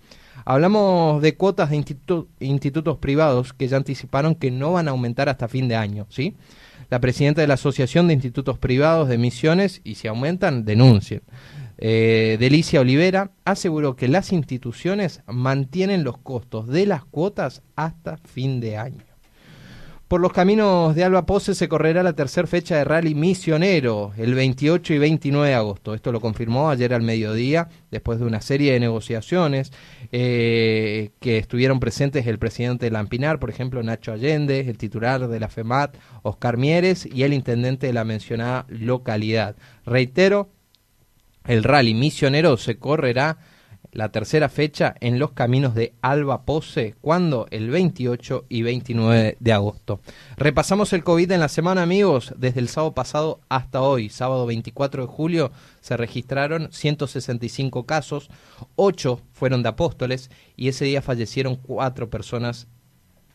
Hablamos 0.44 1.20
de 1.20 1.34
cuotas 1.36 1.70
de 1.70 1.76
institu- 1.76 2.26
institutos 2.40 2.98
privados 2.98 3.52
que 3.52 3.68
ya 3.68 3.76
anticiparon 3.76 4.34
que 4.34 4.50
no 4.50 4.72
van 4.72 4.88
a 4.88 4.92
aumentar 4.92 5.28
hasta 5.28 5.48
fin 5.48 5.68
de 5.68 5.76
año, 5.76 6.06
¿sí? 6.08 6.34
La 6.88 6.98
presidenta 6.98 7.40
de 7.40 7.46
la 7.46 7.54
Asociación 7.54 8.08
de 8.08 8.14
Institutos 8.14 8.58
Privados 8.58 9.08
de 9.08 9.18
Misiones, 9.18 9.80
y 9.84 9.96
si 9.96 10.08
aumentan, 10.08 10.64
denuncien. 10.64 11.22
Eh, 11.78 12.36
Delicia 12.40 12.80
Olivera 12.80 13.30
aseguró 13.44 13.96
que 13.96 14.08
las 14.08 14.32
instituciones 14.32 15.22
mantienen 15.26 16.04
los 16.04 16.18
costos 16.18 16.66
de 16.66 16.86
las 16.86 17.04
cuotas 17.04 17.62
hasta 17.76 18.16
fin 18.18 18.60
de 18.60 18.76
año. 18.76 19.04
Por 20.10 20.20
los 20.20 20.32
caminos 20.32 20.96
de 20.96 21.04
Alba 21.04 21.24
Pose 21.24 21.54
se 21.54 21.68
correrá 21.68 22.02
la 22.02 22.14
tercera 22.14 22.48
fecha 22.48 22.74
de 22.74 22.82
rally 22.82 23.14
misionero, 23.14 24.10
el 24.16 24.34
28 24.34 24.94
y 24.94 24.98
29 24.98 25.50
de 25.50 25.54
agosto. 25.54 25.94
Esto 25.94 26.10
lo 26.10 26.20
confirmó 26.20 26.68
ayer 26.68 26.92
al 26.94 27.02
mediodía, 27.02 27.68
después 27.92 28.18
de 28.18 28.24
una 28.24 28.40
serie 28.40 28.72
de 28.72 28.80
negociaciones 28.80 29.70
eh, 30.10 31.10
que 31.20 31.38
estuvieron 31.38 31.78
presentes 31.78 32.26
el 32.26 32.40
presidente 32.40 32.86
de 32.86 32.90
Lampinar, 32.90 33.38
por 33.38 33.50
ejemplo, 33.50 33.84
Nacho 33.84 34.10
Allende, 34.10 34.58
el 34.68 34.78
titular 34.78 35.28
de 35.28 35.38
la 35.38 35.48
FEMAT, 35.48 35.96
Oscar 36.22 36.56
Mieres, 36.56 37.06
y 37.06 37.22
el 37.22 37.32
intendente 37.32 37.86
de 37.86 37.92
la 37.92 38.02
mencionada 38.02 38.66
localidad. 38.68 39.54
Reitero, 39.86 40.50
el 41.44 41.62
rally 41.62 41.94
misionero 41.94 42.56
se 42.56 42.78
correrá 42.78 43.38
la 43.92 44.10
tercera 44.10 44.48
fecha 44.48 44.94
en 45.00 45.18
los 45.18 45.32
caminos 45.32 45.74
de 45.74 45.94
Alba 46.00 46.42
Pose, 46.42 46.94
cuando 47.00 47.46
el 47.50 47.70
28 47.70 48.46
y 48.48 48.62
29 48.62 49.36
de 49.40 49.52
agosto. 49.52 50.00
Repasamos 50.36 50.92
el 50.92 51.02
COVID 51.02 51.32
en 51.32 51.40
la 51.40 51.48
semana, 51.48 51.82
amigos, 51.82 52.32
desde 52.36 52.60
el 52.60 52.68
sábado 52.68 52.94
pasado 52.94 53.40
hasta 53.48 53.82
hoy, 53.82 54.08
sábado 54.08 54.46
24 54.46 55.02
de 55.02 55.08
julio, 55.08 55.52
se 55.80 55.96
registraron 55.96 56.68
165 56.70 57.84
casos, 57.84 58.30
8 58.76 59.20
fueron 59.32 59.62
de 59.62 59.70
apóstoles 59.70 60.30
y 60.56 60.68
ese 60.68 60.84
día 60.84 61.02
fallecieron 61.02 61.56
4 61.56 62.10
personas 62.10 62.68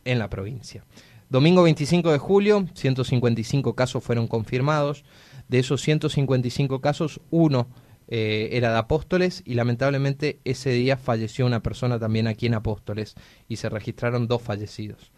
en 0.04 0.18
la 0.18 0.30
provincia. 0.30 0.84
Domingo 1.28 1.64
25 1.64 2.12
de 2.12 2.18
julio, 2.18 2.66
155 2.74 3.74
casos 3.74 4.02
fueron 4.02 4.28
confirmados. 4.28 5.04
De 5.48 5.58
esos 5.58 5.80
155 5.82 6.80
casos, 6.80 7.20
uno 7.30 7.68
eh, 8.08 8.50
era 8.52 8.70
de 8.70 8.78
Apóstoles 8.78 9.42
y 9.44 9.54
lamentablemente 9.54 10.40
ese 10.44 10.70
día 10.70 10.96
falleció 10.96 11.46
una 11.46 11.62
persona 11.62 11.98
también 11.98 12.26
aquí 12.26 12.46
en 12.46 12.54
Apóstoles 12.54 13.14
y 13.48 13.56
se 13.56 13.68
registraron 13.68 14.28
dos 14.28 14.42
fallecidos. 14.42 15.12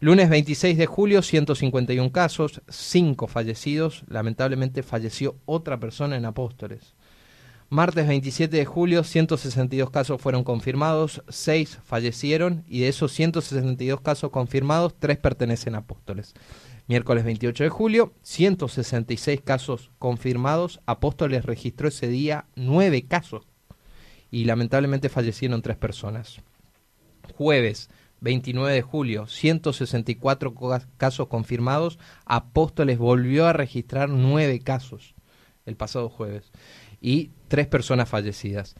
Lunes 0.00 0.28
26 0.28 0.76
de 0.76 0.86
julio, 0.86 1.22
151 1.22 2.12
casos, 2.12 2.60
5 2.68 3.26
fallecidos. 3.26 4.02
Lamentablemente 4.08 4.82
falleció 4.82 5.36
otra 5.46 5.78
persona 5.78 6.16
en 6.16 6.26
Apóstoles. 6.26 6.94
Martes 7.70 8.06
27 8.06 8.56
de 8.56 8.64
julio, 8.66 9.02
162 9.02 9.90
casos 9.90 10.20
fueron 10.20 10.44
confirmados, 10.44 11.22
6 11.28 11.78
fallecieron 11.84 12.64
y 12.68 12.80
de 12.80 12.88
esos 12.88 13.12
162 13.12 14.00
casos 14.00 14.30
confirmados, 14.30 14.94
3 14.98 15.16
pertenecen 15.18 15.74
a 15.74 15.78
Apóstoles. 15.78 16.34
Miércoles 16.86 17.24
28 17.24 17.64
de 17.64 17.70
julio, 17.70 18.12
166 18.22 19.40
casos 19.40 19.90
confirmados. 19.98 20.80
Apóstoles 20.84 21.44
registró 21.44 21.88
ese 21.88 22.08
día 22.08 22.46
9 22.56 23.06
casos 23.06 23.46
y 24.30 24.44
lamentablemente 24.44 25.08
fallecieron 25.08 25.62
3 25.62 25.76
personas. 25.78 26.40
Jueves 27.36 27.88
29 28.20 28.72
de 28.74 28.82
julio, 28.82 29.26
164 29.26 30.54
co- 30.54 30.78
casos 30.98 31.28
confirmados. 31.28 31.98
Apóstoles 32.26 32.98
volvió 32.98 33.46
a 33.46 33.52
registrar 33.54 34.10
9 34.10 34.60
casos 34.60 35.14
el 35.64 35.76
pasado 35.76 36.10
jueves 36.10 36.52
y 37.00 37.30
3 37.48 37.66
personas 37.66 38.08
fallecidas. 38.10 38.74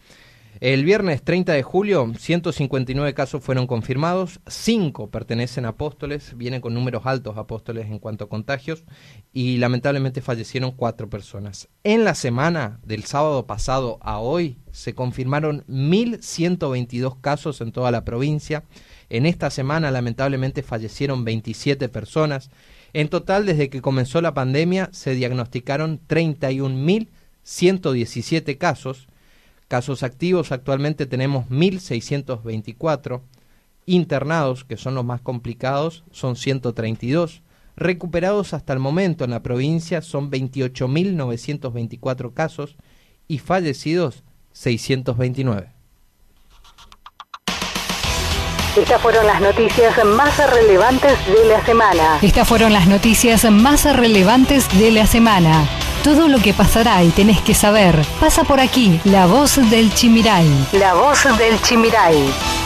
El 0.60 0.84
viernes 0.84 1.24
30 1.24 1.52
de 1.52 1.64
julio, 1.64 2.12
159 2.16 3.12
casos 3.12 3.42
fueron 3.42 3.66
confirmados, 3.66 4.38
5 4.46 5.10
pertenecen 5.10 5.64
a 5.64 5.70
apóstoles, 5.70 6.36
vienen 6.36 6.60
con 6.60 6.74
números 6.74 7.02
altos 7.06 7.36
apóstoles 7.36 7.86
en 7.86 7.98
cuanto 7.98 8.22
a 8.24 8.28
contagios 8.28 8.84
y 9.32 9.56
lamentablemente 9.56 10.20
fallecieron 10.20 10.70
4 10.70 11.10
personas. 11.10 11.68
En 11.82 12.04
la 12.04 12.14
semana 12.14 12.78
del 12.84 13.02
sábado 13.02 13.46
pasado 13.46 13.98
a 14.00 14.20
hoy 14.20 14.58
se 14.70 14.94
confirmaron 14.94 15.64
1.122 15.66 17.20
casos 17.20 17.60
en 17.60 17.72
toda 17.72 17.90
la 17.90 18.04
provincia. 18.04 18.62
En 19.10 19.26
esta 19.26 19.50
semana 19.50 19.90
lamentablemente 19.90 20.62
fallecieron 20.62 21.24
27 21.24 21.88
personas. 21.88 22.52
En 22.92 23.08
total, 23.08 23.44
desde 23.44 23.70
que 23.70 23.82
comenzó 23.82 24.20
la 24.20 24.34
pandemia, 24.34 24.88
se 24.92 25.16
diagnosticaron 25.16 26.00
31.117 26.06 28.56
casos. 28.56 29.08
Casos 29.74 30.04
activos 30.04 30.52
actualmente 30.52 31.04
tenemos 31.04 31.46
1.624. 31.46 33.22
Internados, 33.86 34.62
que 34.62 34.76
son 34.76 34.94
los 34.94 35.04
más 35.04 35.20
complicados, 35.20 36.04
son 36.12 36.36
132. 36.36 37.42
Recuperados 37.74 38.54
hasta 38.54 38.72
el 38.72 38.78
momento 38.78 39.24
en 39.24 39.32
la 39.32 39.42
provincia 39.42 40.00
son 40.00 40.30
28.924 40.30 42.32
casos 42.32 42.76
y 43.26 43.40
fallecidos 43.40 44.22
629. 44.52 45.72
Estas 48.76 49.02
fueron 49.02 49.26
las 49.26 49.40
noticias 49.40 50.04
más 50.04 50.52
relevantes 50.52 51.18
de 51.26 51.48
la 51.48 51.66
semana. 51.66 52.20
Estas 52.22 52.46
fueron 52.46 52.72
las 52.72 52.86
noticias 52.86 53.50
más 53.50 53.92
relevantes 53.96 54.68
de 54.78 54.92
la 54.92 55.08
semana. 55.08 55.68
Todo 56.04 56.28
lo 56.28 56.38
que 56.38 56.52
pasará 56.52 57.02
y 57.02 57.08
tenés 57.08 57.40
que 57.40 57.54
saber 57.54 57.98
pasa 58.20 58.44
por 58.44 58.60
aquí. 58.60 59.00
La 59.04 59.24
voz 59.24 59.56
del 59.70 59.90
Chimiray. 59.94 60.68
La 60.72 60.92
voz 60.92 61.24
del 61.38 61.58
Chimiray. 61.62 62.63